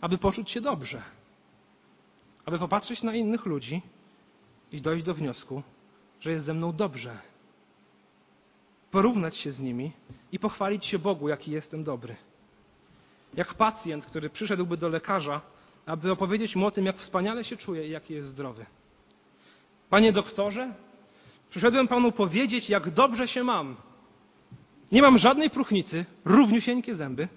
Aby 0.00 0.18
poczuć 0.18 0.50
się 0.50 0.60
dobrze. 0.60 1.02
Aby 2.46 2.58
popatrzeć 2.58 3.02
na 3.02 3.14
innych 3.14 3.46
ludzi 3.46 3.82
i 4.72 4.80
dojść 4.80 5.04
do 5.04 5.14
wniosku, 5.14 5.62
że 6.20 6.30
jest 6.30 6.44
ze 6.44 6.54
mną 6.54 6.72
dobrze. 6.72 7.18
Porównać 8.90 9.36
się 9.36 9.52
z 9.52 9.60
nimi 9.60 9.92
i 10.32 10.38
pochwalić 10.38 10.86
się 10.86 10.98
Bogu, 10.98 11.28
jaki 11.28 11.50
jestem 11.50 11.84
dobry. 11.84 12.16
Jak 13.34 13.54
pacjent, 13.54 14.06
który 14.06 14.30
przyszedłby 14.30 14.76
do 14.76 14.88
lekarza, 14.88 15.40
aby 15.86 16.12
opowiedzieć 16.12 16.56
mu 16.56 16.66
o 16.66 16.70
tym, 16.70 16.86
jak 16.86 16.96
wspaniale 16.96 17.44
się 17.44 17.56
czuje 17.56 17.86
i 17.86 17.90
jaki 17.90 18.14
jest 18.14 18.28
zdrowy. 18.28 18.66
Panie 19.90 20.12
doktorze, 20.12 20.74
przyszedłem 21.50 21.88
panu 21.88 22.12
powiedzieć, 22.12 22.68
jak 22.70 22.90
dobrze 22.90 23.28
się 23.28 23.44
mam. 23.44 23.76
Nie 24.92 25.02
mam 25.02 25.18
żadnej 25.18 25.50
próchnicy, 25.50 26.04
równiusieńkie 26.24 26.94
zęby, 26.94 27.28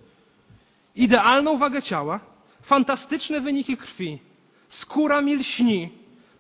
idealną 0.95 1.57
wagę 1.57 1.81
ciała, 1.81 2.19
fantastyczne 2.61 3.41
wyniki 3.41 3.77
krwi, 3.77 4.19
skóra 4.67 5.21
mi 5.21 5.35
lśni, 5.35 5.89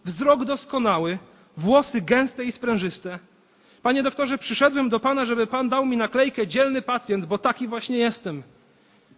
wzrok 0.05 0.45
doskonały, 0.45 1.19
włosy 1.57 2.01
gęste 2.01 2.43
i 2.43 2.51
sprężyste. 2.51 3.19
Panie 3.81 4.03
doktorze, 4.03 4.37
przyszedłem 4.37 4.89
do 4.89 4.99
pana, 4.99 5.25
żeby 5.25 5.47
pan 5.47 5.69
dał 5.69 5.85
mi 5.85 5.97
naklejkę 5.97 6.47
dzielny 6.47 6.81
pacjent, 6.81 7.25
bo 7.25 7.37
taki 7.37 7.67
właśnie 7.67 7.97
jestem. 7.97 8.43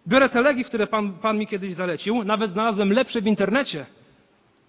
Biorę 0.08 0.28
te 0.28 0.40
leki, 0.40 0.64
które 0.64 0.86
pan, 0.86 1.12
pan 1.12 1.38
mi 1.38 1.46
kiedyś 1.46 1.74
zalecił, 1.74 2.24
nawet 2.24 2.50
znalazłem 2.50 2.92
lepsze 2.92 3.20
w 3.20 3.26
internecie 3.26 3.86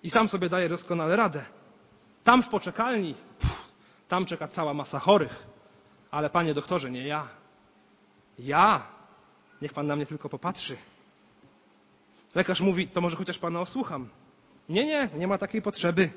i 0.04 0.10
sam 0.10 0.28
sobie 0.28 0.50
daję 0.50 0.70
doskonale 0.70 1.16
radę. 1.16 1.46
Tam 2.24 2.44
w 2.44 2.50
poczekalni, 2.50 3.16
pff, 3.40 3.56
tam 4.08 4.26
czeka 4.26 4.48
cała 4.48 4.74
masa 4.74 5.00
chorych. 5.00 5.57
Ale 6.12 6.30
panie 6.30 6.54
doktorze, 6.54 6.92
nie 6.92 7.08
ja. 7.08 7.28
Ja. 8.40 8.88
Niech 9.62 9.74
pan 9.74 9.88
na 9.88 9.96
mnie 9.96 10.06
tylko 10.06 10.30
popatrzy. 10.30 10.78
Lekarz 12.36 12.62
mówi, 12.62 12.88
to 12.88 13.02
może 13.02 13.16
chociaż 13.16 13.40
pana 13.40 13.60
osłucham. 13.60 14.10
Nie, 14.70 14.86
nie, 14.86 15.10
nie 15.16 15.28
ma 15.28 15.38
takiej 15.38 15.62
potrzeby. 15.62 16.10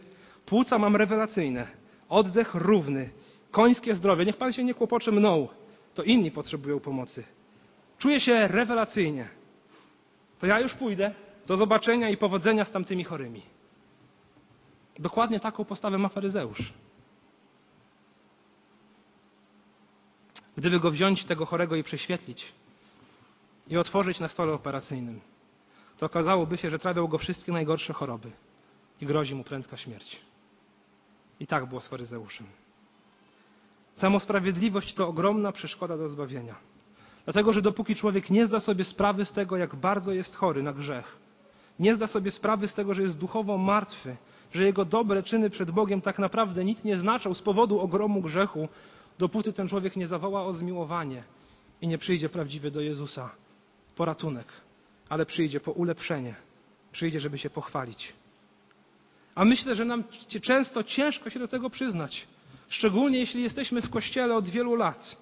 Płuca 0.46 0.78
mam 0.78 0.96
rewelacyjne. 0.96 1.66
Oddech 2.08 2.54
równy. 2.54 3.10
Końskie 3.50 3.94
zdrowie. 3.94 4.24
Niech 4.24 4.36
pan 4.36 4.52
się 4.52 4.64
nie 4.64 4.74
kłopocze 4.74 5.12
mną. 5.12 5.48
To 5.94 6.02
inni 6.02 6.30
potrzebują 6.30 6.80
pomocy. 6.80 7.24
Czuję 7.98 8.20
się 8.20 8.48
rewelacyjnie. 8.48 9.28
To 10.38 10.46
ja 10.46 10.60
już 10.60 10.74
pójdę. 10.74 11.14
Do 11.46 11.56
zobaczenia 11.56 12.08
i 12.10 12.16
powodzenia 12.16 12.64
z 12.64 12.70
tamtymi 12.70 13.04
chorymi. 13.04 13.42
Dokładnie 14.98 15.40
taką 15.40 15.64
postawę 15.64 15.98
ma 15.98 16.08
faryzeusz. 16.08 16.72
Gdyby 20.60 20.80
go 20.80 20.90
wziąć, 20.90 21.24
tego 21.24 21.46
chorego 21.46 21.76
i 21.76 21.82
prześwietlić 21.82 22.52
i 23.68 23.76
otworzyć 23.76 24.20
na 24.20 24.28
stole 24.28 24.52
operacyjnym, 24.52 25.20
to 25.98 26.06
okazałoby 26.06 26.56
się, 26.56 26.70
że 26.70 26.78
trawią 26.78 27.06
go 27.06 27.18
wszystkie 27.18 27.52
najgorsze 27.52 27.92
choroby 27.92 28.30
i 29.00 29.06
grozi 29.06 29.34
mu 29.34 29.44
prędka 29.44 29.76
śmierć. 29.76 30.20
I 31.40 31.46
tak 31.46 31.66
było 31.66 31.80
z 31.80 31.88
faryzeuszem. 31.88 32.46
Samosprawiedliwość 33.94 34.94
to 34.94 35.08
ogromna 35.08 35.52
przeszkoda 35.52 35.96
do 35.96 36.08
zbawienia. 36.08 36.54
Dlatego, 37.24 37.52
że 37.52 37.62
dopóki 37.62 37.94
człowiek 37.94 38.30
nie 38.30 38.46
zda 38.46 38.60
sobie 38.60 38.84
sprawy 38.84 39.24
z 39.24 39.32
tego, 39.32 39.56
jak 39.56 39.76
bardzo 39.76 40.12
jest 40.12 40.36
chory 40.36 40.62
na 40.62 40.72
grzech, 40.72 41.16
nie 41.78 41.94
zda 41.94 42.06
sobie 42.06 42.30
sprawy 42.30 42.68
z 42.68 42.74
tego, 42.74 42.94
że 42.94 43.02
jest 43.02 43.18
duchowo 43.18 43.58
martwy, 43.58 44.16
że 44.52 44.64
jego 44.64 44.84
dobre 44.84 45.22
czyny 45.22 45.50
przed 45.50 45.70
Bogiem 45.70 46.00
tak 46.00 46.18
naprawdę 46.18 46.64
nic 46.64 46.84
nie 46.84 46.96
znaczą 46.96 47.34
z 47.34 47.42
powodu 47.42 47.80
ogromu 47.80 48.22
grzechu, 48.22 48.68
dopóty 49.20 49.52
ten 49.52 49.68
człowiek 49.68 49.96
nie 49.96 50.06
zawoła 50.06 50.44
o 50.44 50.52
zmiłowanie 50.52 51.22
i 51.82 51.88
nie 51.88 51.98
przyjdzie 51.98 52.28
prawdziwie 52.28 52.70
do 52.70 52.80
Jezusa 52.80 53.30
po 53.96 54.04
ratunek, 54.04 54.46
ale 55.08 55.26
przyjdzie 55.26 55.60
po 55.60 55.72
ulepszenie, 55.72 56.34
przyjdzie, 56.92 57.20
żeby 57.20 57.38
się 57.38 57.50
pochwalić. 57.50 58.12
A 59.34 59.44
myślę, 59.44 59.74
że 59.74 59.84
nam 59.84 60.04
często 60.42 60.84
ciężko 60.84 61.30
się 61.30 61.38
do 61.38 61.48
tego 61.48 61.70
przyznać, 61.70 62.26
szczególnie 62.68 63.18
jeśli 63.18 63.42
jesteśmy 63.42 63.82
w 63.82 63.90
kościele 63.90 64.36
od 64.36 64.48
wielu 64.48 64.74
lat 64.74 65.16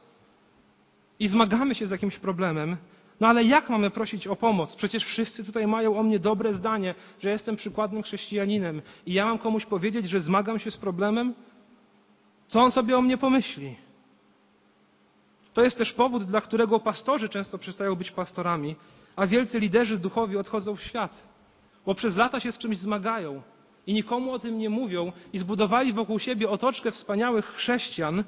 i 1.19 1.29
zmagamy 1.29 1.75
się 1.75 1.87
z 1.87 1.91
jakimś 1.91 2.19
problemem, 2.19 2.77
no 3.21 3.29
ale 3.29 3.45
jak 3.45 3.71
mamy 3.71 3.91
prosić 3.91 4.27
o 4.27 4.37
pomoc? 4.37 4.77
Przecież 4.77 5.05
wszyscy 5.05 5.45
tutaj 5.45 5.67
mają 5.67 5.99
o 5.99 6.03
mnie 6.03 6.19
dobre 6.19 6.55
zdanie, 6.55 6.95
że 7.21 7.31
jestem 7.31 7.57
przykładnym 7.57 8.03
chrześcijaninem 8.03 8.83
i 9.07 9.13
ja 9.13 9.25
mam 9.25 9.39
komuś 9.39 9.67
powiedzieć, 9.67 10.09
że 10.09 10.21
zmagam 10.21 10.59
się 10.59 10.71
z 10.71 10.77
problemem? 10.77 11.35
Co 12.49 12.63
on 12.63 12.71
sobie 12.73 12.97
o 12.97 13.03
mnie 13.03 13.19
pomyśli? 13.19 13.88
To 15.59 15.64
jest 15.64 15.79
też 15.79 15.92
powód, 15.92 16.25
dla 16.25 16.40
którego 16.40 16.81
pastorzy 16.81 17.29
często 17.29 17.59
przestają 17.59 17.94
być 17.94 18.11
pastorami, 18.11 18.77
a 19.16 19.27
wielcy 19.27 19.61
liderzy 19.61 19.99
duchowi 19.99 20.37
odchodzą 20.37 20.77
w 20.77 20.83
świat, 20.83 21.29
bo 21.87 21.94
przez 21.94 22.16
lata 22.16 22.40
się 22.40 22.53
z 22.53 22.59
czymś 22.59 22.77
zmagają 22.77 23.42
i 23.87 23.92
nikomu 23.92 24.33
o 24.33 24.38
tym 24.38 24.59
nie 24.59 24.71
mówią 24.71 25.12
i 25.33 25.38
zbudowali 25.38 25.92
wokół 25.92 26.18
siebie 26.18 26.51
otoczkę 26.51 26.90
wspaniałych 26.90 27.47
chrześcijan, 27.47 28.25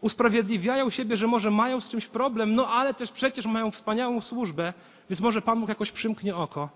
usprawiedliwiają 0.00 0.90
siebie, 0.90 1.16
że 1.16 1.26
może 1.26 1.50
mają 1.50 1.80
z 1.80 1.88
czymś 1.88 2.06
problem, 2.06 2.54
no 2.54 2.68
ale 2.68 2.94
też 2.94 3.12
przecież 3.12 3.46
mają 3.46 3.70
wspaniałą 3.70 4.20
służbę, 4.20 4.72
więc 5.10 5.20
może 5.20 5.42
Pan 5.42 5.60
Bóg 5.60 5.68
jakoś 5.68 5.92
przymknie 5.92 6.36
oko. 6.36 6.68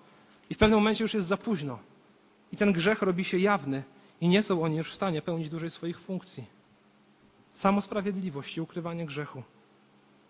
I 0.50 0.54
w 0.54 0.58
pewnym 0.58 0.78
momencie 0.78 1.04
już 1.04 1.14
jest 1.14 1.26
za 1.26 1.36
późno. 1.36 1.78
I 2.52 2.56
ten 2.56 2.72
grzech 2.72 3.02
robi 3.02 3.24
się 3.24 3.38
jawny 3.38 3.82
i 4.20 4.28
nie 4.28 4.42
są 4.42 4.62
oni 4.62 4.76
już 4.76 4.90
w 4.90 4.94
stanie 4.94 5.22
pełnić 5.22 5.50
dłużej 5.50 5.70
swoich 5.70 6.00
funkcji. 6.00 6.44
Samosprawiedliwość 7.52 8.56
i 8.56 8.60
ukrywanie 8.60 9.06
grzechu. 9.06 9.42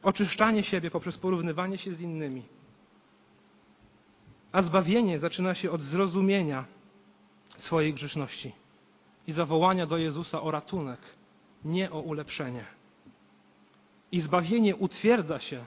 Oczyszczanie 0.03 0.63
siebie 0.63 0.91
poprzez 0.91 1.19
porównywanie 1.19 1.79
się 1.79 1.93
z 1.93 2.01
innymi. 2.01 2.43
A 4.53 4.63
zbawienie 4.63 5.19
zaczyna 5.19 5.55
się 5.55 5.71
od 5.71 5.83
zrozumienia 5.83 6.65
swojej 7.57 7.95
grzeszności 7.95 8.53
i 9.27 9.33
zawołania 9.33 9.87
do 9.87 9.97
Jezusa 9.97 10.43
o 10.43 10.51
ratunek, 10.51 11.01
nie 11.65 11.91
o 11.91 12.01
ulepszenie. 12.01 12.65
I 14.13 14.21
zbawienie 14.21 14.77
utwierdza 14.77 15.39
się 15.39 15.65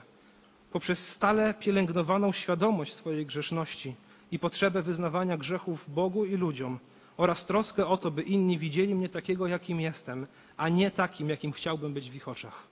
poprzez 0.72 0.98
stale 0.98 1.54
pielęgnowaną 1.54 2.32
świadomość 2.32 2.94
swojej 2.94 3.26
grzeszności 3.26 3.94
i 4.30 4.38
potrzebę 4.38 4.82
wyznawania 4.82 5.36
grzechów 5.36 5.94
Bogu 5.94 6.24
i 6.24 6.36
ludziom 6.36 6.78
oraz 7.16 7.46
troskę 7.46 7.86
o 7.86 7.96
to, 7.96 8.10
by 8.10 8.22
inni 8.22 8.58
widzieli 8.58 8.94
mnie 8.94 9.08
takiego, 9.08 9.46
jakim 9.46 9.80
jestem, 9.80 10.26
a 10.56 10.68
nie 10.68 10.90
takim, 10.90 11.28
jakim 11.28 11.52
chciałbym 11.52 11.94
być 11.94 12.10
w 12.10 12.14
ich 12.14 12.28
oczach. 12.28 12.71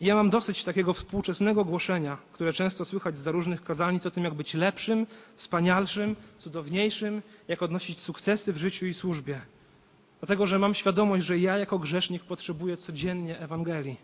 I 0.00 0.06
ja 0.06 0.14
mam 0.14 0.30
dosyć 0.30 0.64
takiego 0.64 0.92
współczesnego 0.92 1.64
głoszenia, 1.64 2.18
które 2.32 2.52
często 2.52 2.84
słychać 2.84 3.16
z 3.16 3.26
różnych 3.26 3.64
kazalnic 3.64 4.06
o 4.06 4.10
tym, 4.10 4.24
jak 4.24 4.34
być 4.34 4.54
lepszym, 4.54 5.06
wspanialszym, 5.36 6.16
cudowniejszym, 6.38 7.22
jak 7.48 7.62
odnosić 7.62 7.98
sukcesy 7.98 8.52
w 8.52 8.56
życiu 8.56 8.86
i 8.86 8.94
służbie. 8.94 9.40
Dlatego, 10.20 10.46
że 10.46 10.58
mam 10.58 10.74
świadomość, 10.74 11.24
że 11.24 11.38
ja 11.38 11.58
jako 11.58 11.78
grzesznik 11.78 12.24
potrzebuję 12.24 12.76
codziennie 12.76 13.38
Ewangelii. 13.38 13.96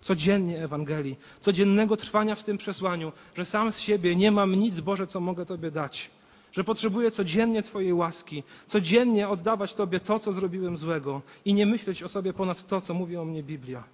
Codziennie 0.00 0.64
Ewangelii. 0.64 1.16
Codziennego 1.40 1.96
trwania 1.96 2.34
w 2.34 2.44
tym 2.44 2.58
przesłaniu, 2.58 3.12
że 3.34 3.44
sam 3.44 3.72
z 3.72 3.78
siebie 3.78 4.16
nie 4.16 4.30
mam 4.30 4.54
nic, 4.54 4.80
Boże, 4.80 5.06
co 5.06 5.20
mogę 5.20 5.46
Tobie 5.46 5.70
dać. 5.70 6.10
Że 6.52 6.64
potrzebuję 6.64 7.10
codziennie 7.10 7.62
Twojej 7.62 7.92
łaski. 7.92 8.42
Codziennie 8.66 9.28
oddawać 9.28 9.74
Tobie 9.74 10.00
to, 10.00 10.18
co 10.18 10.32
zrobiłem 10.32 10.76
złego. 10.76 11.22
I 11.44 11.54
nie 11.54 11.66
myśleć 11.66 12.02
o 12.02 12.08
sobie 12.08 12.32
ponad 12.32 12.66
to, 12.66 12.80
co 12.80 12.94
mówi 12.94 13.16
o 13.16 13.24
mnie 13.24 13.42
Biblia. 13.42 13.84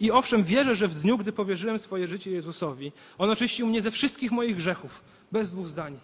I 0.00 0.10
owszem, 0.10 0.44
wierzę, 0.44 0.74
że 0.74 0.88
w 0.88 0.94
dniu, 0.94 1.18
gdy 1.18 1.32
powierzyłem 1.32 1.78
swoje 1.78 2.06
życie 2.06 2.30
Jezusowi, 2.30 2.92
On 3.18 3.30
oczyścił 3.30 3.66
mnie 3.66 3.80
ze 3.80 3.90
wszystkich 3.90 4.32
moich 4.32 4.56
grzechów, 4.56 5.02
bez 5.32 5.50
dwóch 5.50 5.68
zdań. 5.68 6.00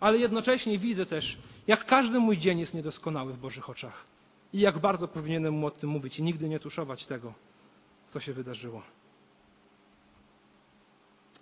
Ale 0.00 0.18
jednocześnie 0.18 0.78
widzę 0.78 1.06
też, 1.06 1.38
jak 1.66 1.86
każdy 1.86 2.18
mój 2.18 2.38
dzień 2.38 2.58
jest 2.58 2.74
niedoskonały 2.74 3.32
w 3.32 3.38
Bożych 3.38 3.70
oczach. 3.70 4.04
I 4.52 4.60
jak 4.60 4.78
bardzo 4.78 5.08
powinienem 5.08 5.54
mu 5.54 5.66
o 5.66 5.70
tym 5.70 5.90
mówić 5.90 6.18
i 6.18 6.22
nigdy 6.22 6.48
nie 6.48 6.60
tuszować 6.60 7.04
tego, 7.04 7.34
co 8.08 8.20
się 8.20 8.32
wydarzyło. 8.32 8.82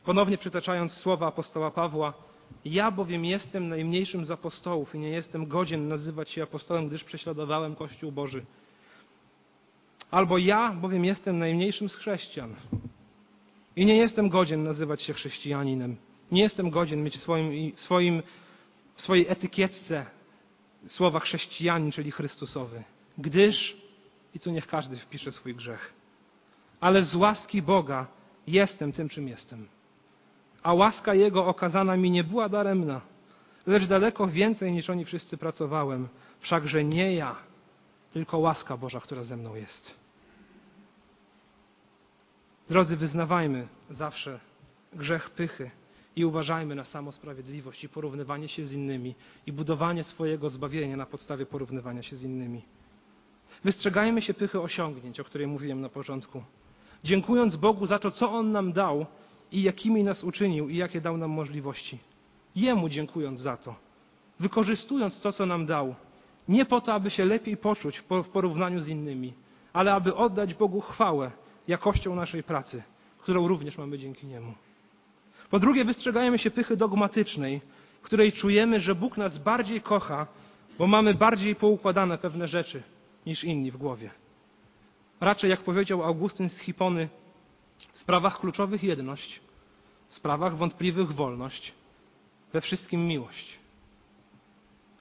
Ponownie 0.05 0.39
przytaczając 0.39 0.93
słowa 0.93 1.27
apostoła 1.27 1.71
Pawła, 1.71 2.13
Ja 2.65 2.91
bowiem 2.91 3.25
jestem 3.25 3.69
najmniejszym 3.69 4.25
z 4.25 4.31
apostołów 4.31 4.95
i 4.95 4.99
nie 4.99 5.11
jestem 5.11 5.47
godzien 5.47 5.89
nazywać 5.89 6.31
się 6.31 6.43
apostołem, 6.43 6.89
gdyż 6.89 7.05
prześladowałem 7.05 7.77
Kościół 7.77 8.13
Boży. 8.13 8.45
Albo 10.15 10.39
ja 10.39 10.73
bowiem 10.73 11.05
jestem 11.05 11.39
najmniejszym 11.39 11.89
z 11.89 11.95
chrześcijan 11.95 12.55
i 13.77 13.87
nie 13.87 13.97
jestem 13.97 14.29
godzien 14.29 14.62
nazywać 14.62 15.03
się 15.03 15.12
chrześcijaninem. 15.12 15.97
Nie 16.33 16.43
jestem 16.43 16.71
godzien 16.71 17.03
mieć 17.03 17.17
w, 17.17 17.21
swoim, 17.21 17.73
swoim, 17.77 18.23
w 18.95 19.03
swojej 19.03 19.27
etykietce 19.29 20.07
słowa 20.87 21.21
chrześcijanin, 21.21 21.93
czyli 21.93 22.11
Chrystusowy. 22.11 22.83
Gdyż, 23.19 23.77
i 24.35 24.41
tu 24.41 24.51
niech 24.51 24.67
każdy 24.67 24.97
wpisze 24.97 25.33
swój 25.33 25.55
grzech, 25.55 25.93
ale 26.81 27.03
z 27.03 27.15
łaski 27.15 27.62
Boga 27.62 28.07
jestem 28.47 28.93
tym, 28.93 29.09
czym 29.09 29.29
jestem. 29.29 29.69
A 30.62 30.75
łaska 30.75 31.15
Jego 31.15 31.47
okazana 31.47 31.97
mi 31.97 32.11
nie 32.11 32.25
była 32.25 32.49
daremna, 32.49 33.01
lecz 33.67 33.87
daleko 33.87 34.27
więcej 34.27 34.73
niż 34.73 34.91
oni 34.91 35.05
wszyscy 35.05 35.37
pracowałem. 35.37 36.09
Wszakże 36.41 36.85
nie 36.85 37.15
ja, 37.15 37.37
tylko 38.12 38.39
łaska 38.39 38.77
Boża, 38.77 39.01
która 39.01 39.23
ze 39.23 39.37
mną 39.37 39.55
jest. 39.55 40.04
Drodzy, 42.69 42.97
wyznawajmy 42.97 43.69
zawsze 43.91 44.41
grzech 44.93 45.31
pychy 45.31 45.71
i 46.17 46.25
uważajmy 46.25 46.75
na 46.75 46.85
samosprawiedliwość 46.85 47.85
i 47.85 47.89
porównywanie 47.89 48.49
się 48.49 48.67
z 48.67 48.73
innymi 48.73 49.15
i 49.47 49.53
budowanie 49.53 50.05
swojego 50.05 50.51
zbawienia 50.51 50.97
na 50.97 51.07
podstawie 51.07 51.47
porównywania 51.47 52.03
się 52.03 52.17
z 52.17 52.23
innymi. 52.23 52.62
Wystrzegajmy 53.65 54.23
się 54.23 54.35
pychy 54.35 54.61
osiągnięć, 54.61 55.21
o 55.21 55.25
której 55.25 55.47
mówiłem 55.47 55.81
na 55.81 55.89
początku. 55.89 56.43
Dziękując 57.05 57.57
Bogu 57.57 57.87
za 57.87 57.99
to, 57.99 58.11
co 58.11 58.33
On 58.33 58.53
nam 58.53 58.73
dał 58.73 59.07
i 59.53 59.62
jakimi 59.62 60.03
nas 60.03 60.25
uczynił 60.25 60.69
i 60.69 60.77
jakie 60.77 61.01
dał 61.01 61.17
nam 61.17 61.31
możliwości. 61.31 61.99
Jemu 62.57 62.89
dziękując 62.89 63.41
za 63.41 63.57
to. 63.57 63.75
Wykorzystując 64.41 65.21
to, 65.21 65.33
co 65.33 65.47
nam 65.47 65.67
dał. 65.67 65.95
Nie 66.49 66.65
po 66.65 66.81
to, 66.81 66.95
aby 66.95 67.11
się 67.11 67.25
lepiej 67.25 67.57
poczuć 67.57 67.99
w 67.99 68.29
porównaniu 68.33 68.81
z 68.81 68.89
innymi, 68.89 69.35
ale 69.73 69.95
aby 69.95 70.15
oddać 70.15 70.55
Bogu 70.55 70.81
chwałę 70.81 71.31
jakością 71.69 72.15
naszej 72.15 72.43
pracy, 72.43 72.83
którą 73.19 73.49
również 73.49 73.79
mamy 73.79 73.99
dzięki 73.99 74.27
Niemu. 74.27 74.55
Po 75.51 75.59
drugie, 75.59 75.85
wystrzegajmy 75.85 76.39
się 76.39 76.51
pychy 76.51 76.77
dogmatycznej, 76.77 77.61
w 78.03 78.05
której 78.05 78.33
czujemy, 78.33 78.81
że 78.81 78.95
Bóg 78.95 79.17
nas 79.17 79.39
bardziej 79.39 79.81
kocha, 79.81 80.27
bo 80.79 80.87
mamy 80.87 81.15
bardziej 81.15 81.57
poukładane 81.57 82.19
pewne 82.19 82.49
rzeczy 82.49 82.83
niż 83.27 83.45
inni 83.45 83.71
w 83.71 83.77
głowie. 83.77 84.11
Raczej, 85.21 85.51
jak 85.51 85.62
powiedział 85.62 86.05
Augustyn 86.05 86.49
z 86.49 86.59
Hipony, 86.59 87.09
w 87.93 87.99
sprawach 87.99 88.41
kluczowych 88.41 88.83
jedność, 88.83 89.41
w 90.09 90.15
sprawach 90.15 90.57
wątpliwych 90.57 91.12
wolność, 91.12 91.73
we 92.53 92.61
wszystkim 92.61 93.07
miłość. 93.07 93.59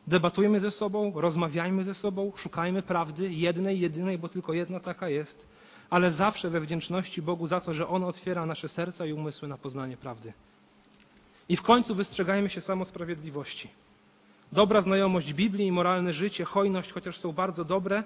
Debatujmy 0.08 0.60
ze 0.60 0.72
sobą, 0.72 1.12
rozmawiajmy 1.16 1.84
ze 1.84 1.94
sobą, 1.94 2.32
szukajmy 2.36 2.82
prawdy, 2.82 3.34
jednej, 3.34 3.80
jedynej, 3.80 4.18
bo 4.18 4.30
tylko 4.30 4.54
jedna 4.54 4.80
taka 4.80 5.10
jest, 5.10 5.48
ale 5.94 6.12
zawsze 6.12 6.50
we 6.50 6.62
wdzięczności 6.62 7.22
Bogu 7.22 7.48
za 7.48 7.60
to, 7.60 7.74
że 7.74 7.88
On 7.88 8.04
otwiera 8.04 8.46
nasze 8.46 8.68
serca 8.68 9.06
i 9.06 9.14
umysły 9.14 9.48
na 9.48 9.58
poznanie 9.58 9.98
prawdy. 9.98 10.34
I 11.50 11.58
w 11.58 11.62
końcu 11.62 11.96
wystrzegajmy 11.96 12.50
się 12.50 12.62
samosprawiedliwości. 12.62 13.70
Dobra 14.52 14.82
znajomość 14.82 15.34
Biblii 15.34 15.68
i 15.68 15.72
moralne 15.72 16.14
życie, 16.14 16.46
hojność, 16.46 16.92
chociaż 16.92 17.20
są 17.20 17.32
bardzo 17.32 17.66
dobre, 17.66 18.04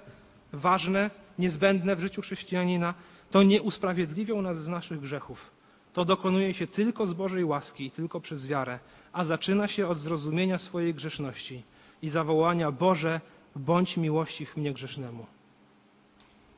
ważne, 0.54 1.10
niezbędne 1.40 1.96
w 1.96 2.00
życiu 2.00 2.22
chrześcijanina, 2.22 2.94
to 3.32 3.44
nie 3.44 3.62
usprawiedliwią 3.62 4.42
nas 4.42 4.58
z 4.58 4.68
naszych 4.68 5.00
grzechów. 5.00 5.52
To 5.94 6.06
dokonuje 6.06 6.54
się 6.54 6.68
tylko 6.68 7.08
z 7.08 7.14
Bożej 7.14 7.44
łaski 7.44 7.86
i 7.86 7.92
tylko 7.92 8.20
przez 8.20 8.48
wiarę, 8.48 8.80
a 9.14 9.24
zaczyna 9.24 9.68
się 9.68 9.88
od 9.88 9.98
zrozumienia 9.98 10.58
swojej 10.58 10.94
grzeszności 10.94 11.64
i 12.02 12.10
zawołania 12.10 12.72
Boże, 12.72 13.22
bądź 13.56 13.98
miłości 13.98 14.46
w 14.46 14.58
mnie 14.58 14.74
grzesznemu. 14.74 15.37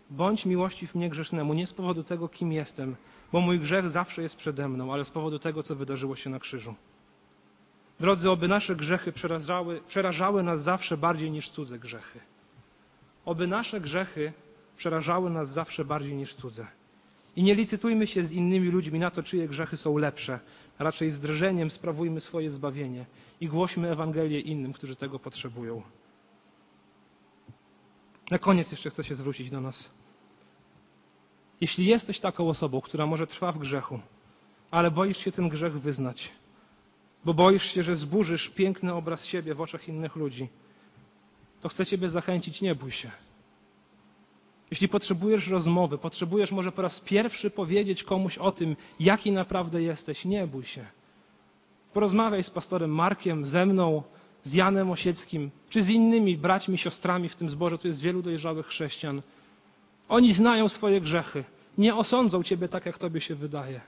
Bądź 0.10 0.46
miłości 0.46 0.88
w 0.88 0.96
mnie 0.96 1.10
grzesznemu, 1.10 1.54
nie 1.54 1.68
z 1.68 1.74
powodu 1.74 2.04
tego, 2.04 2.30
kim 2.30 2.52
jestem, 2.52 2.96
bo 3.32 3.42
mój 3.42 3.60
grzech 3.60 3.90
zawsze 3.90 4.22
jest 4.22 4.36
przede 4.36 4.70
mną, 4.70 4.94
ale 4.94 5.06
z 5.06 5.10
powodu 5.10 5.40
tego, 5.40 5.64
co 5.64 5.76
wydarzyło 5.76 6.16
się 6.16 6.30
na 6.30 6.40
krzyżu. 6.40 6.76
Drodzy, 8.00 8.30
oby 8.30 8.48
nasze 8.48 8.76
grzechy 8.76 9.12
przerażały, 9.12 9.82
przerażały 9.88 10.44
nas 10.44 10.64
zawsze 10.64 10.98
bardziej 10.98 11.32
niż 11.32 11.50
cudze 11.50 11.80
grzechy. 11.80 12.20
Oby 13.26 13.48
nasze 13.48 13.82
grzechy 13.82 14.34
przerażały 14.78 15.30
nas 15.30 15.50
zawsze 15.50 15.86
bardziej 15.86 16.16
niż 16.16 16.36
cudze. 16.36 16.68
I 17.36 17.44
nie 17.44 17.56
licytujmy 17.56 18.08
się 18.08 18.24
z 18.24 18.32
innymi 18.32 18.70
ludźmi 18.70 19.00
na 19.00 19.12
to, 19.12 19.24
czyje 19.24 19.48
grzechy 19.48 19.78
są 19.78 19.98
lepsze. 19.98 20.40
Raczej 20.80 21.10
z 21.10 21.20
drżeniem 21.20 21.70
sprawujmy 21.70 22.22
swoje 22.22 22.52
zbawienie 22.52 23.06
i 23.42 23.48
głośmy 23.48 23.92
Ewangelię 23.92 24.40
innym, 24.40 24.74
którzy 24.74 24.96
tego 24.96 25.20
potrzebują. 25.20 25.82
Na 28.32 28.40
koniec 28.40 28.72
jeszcze 28.72 28.90
chcę 28.90 29.04
się 29.04 29.16
zwrócić 29.16 29.50
do 29.50 29.62
nas. 29.62 29.99
Jeśli 31.62 31.86
jesteś 31.86 32.20
taką 32.20 32.50
osobą, 32.50 32.82
która 32.82 33.06
może 33.06 33.28
trwa 33.28 33.52
w 33.52 33.60
grzechu, 33.60 34.00
ale 34.72 34.92
boisz 34.92 35.18
się 35.18 35.32
ten 35.32 35.50
grzech 35.50 35.82
wyznać, 35.82 36.32
bo 37.26 37.34
boisz 37.34 37.64
się, 37.64 37.84
że 37.84 37.96
zburzysz 37.96 38.50
piękny 38.50 38.94
obraz 38.94 39.26
siebie 39.26 39.56
w 39.56 39.62
oczach 39.62 39.88
innych 39.88 40.16
ludzi, 40.16 40.48
to 41.62 41.70
chcę 41.70 41.86
Ciebie 41.86 42.10
zachęcić, 42.10 42.62
nie 42.62 42.76
bój 42.76 42.92
się. 42.92 43.12
Jeśli 44.72 44.88
potrzebujesz 44.88 45.48
rozmowy, 45.48 45.98
potrzebujesz 45.98 46.52
może 46.52 46.72
po 46.72 46.82
raz 46.82 47.00
pierwszy 47.00 47.50
powiedzieć 47.50 48.04
komuś 48.04 48.38
o 48.38 48.52
tym, 48.52 48.76
jaki 49.00 49.32
naprawdę 49.32 49.82
jesteś, 49.82 50.26
nie 50.26 50.48
bój 50.48 50.64
się. 50.64 50.86
Porozmawiaj 51.94 52.44
z 52.44 52.50
pastorem 52.50 52.96
Markiem, 52.96 53.46
ze 53.46 53.66
mną, 53.66 54.04
z 54.44 54.54
Janem 54.54 54.92
Osieckim, 54.92 55.52
czy 55.70 55.84
z 55.84 55.90
innymi 55.90 56.38
braćmi, 56.38 56.78
siostrami 56.78 57.30
w 57.30 57.36
tym 57.36 57.50
zborze. 57.50 57.78
Tu 57.78 57.88
jest 57.88 58.02
wielu 58.02 58.22
dojrzałych 58.22 58.68
chrześcijan. 58.68 59.22
Oni 60.10 60.34
znają 60.34 60.70
swoje 60.70 61.02
grzechy. 61.02 61.44
Nie 61.78 61.96
osądzą 61.96 62.44
Ciebie 62.44 62.68
tak, 62.70 62.86
jak 62.86 62.98
Tobie 62.98 63.22
się 63.22 63.36
wydaje. 63.36 63.82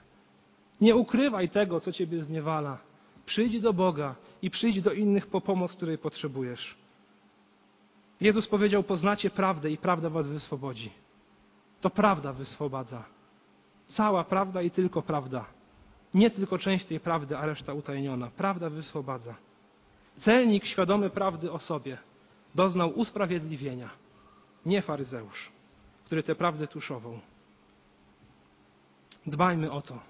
Nie 0.80 0.96
ukrywaj 0.96 1.48
tego, 1.48 1.80
co 1.80 1.92
Ciebie 1.92 2.22
zniewala. 2.22 2.78
Przyjdź 3.26 3.60
do 3.60 3.72
Boga 3.72 4.14
i 4.42 4.50
przyjdź 4.50 4.82
do 4.82 4.92
innych 4.92 5.26
po 5.26 5.40
pomoc, 5.40 5.72
której 5.72 5.98
potrzebujesz. 5.98 6.76
Jezus 8.20 8.48
powiedział: 8.48 8.82
Poznacie 8.82 9.30
prawdę 9.30 9.70
i 9.70 9.76
prawda 9.76 10.10
Was 10.10 10.28
wyswobodzi. 10.28 10.90
To 11.80 11.90
prawda 11.90 12.32
wyswobadza. 12.32 13.04
Cała 13.86 14.24
prawda 14.24 14.62
i 14.62 14.70
tylko 14.70 15.02
prawda. 15.02 15.44
Nie 16.14 16.30
tylko 16.30 16.58
część 16.58 16.84
tej 16.84 17.00
prawdy, 17.00 17.36
a 17.36 17.46
reszta 17.46 17.74
utajniona. 17.74 18.30
Prawda 18.36 18.70
wyswobadza. 18.70 19.34
Celnik 20.16 20.64
świadomy 20.64 21.10
prawdy 21.10 21.52
o 21.52 21.58
sobie 21.58 21.98
doznał 22.54 22.90
usprawiedliwienia, 22.90 23.90
nie 24.66 24.82
faryzeusz, 24.82 25.52
który 26.12 26.22
tę 26.22 26.34
prawdę 26.34 26.66
tuszował. 26.66 27.20
Dbajmy 29.26 29.70
o 29.70 29.82
to, 29.82 30.00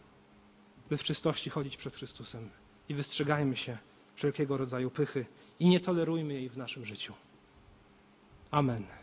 by 0.90 0.96
w 0.96 1.02
czystości 1.02 1.50
chodzić 1.50 1.76
przed 1.76 1.96
Chrystusem 1.96 2.50
i 2.88 2.94
wystrzegajmy 2.94 3.56
się 3.56 3.78
wszelkiego 4.14 4.56
rodzaju 4.56 4.90
pychy 4.90 5.26
i 5.60 5.68
nie 5.68 5.80
tolerujmy 5.80 6.34
jej 6.34 6.48
w 6.48 6.56
naszym 6.56 6.84
życiu. 6.84 7.14
Amen. 8.50 9.01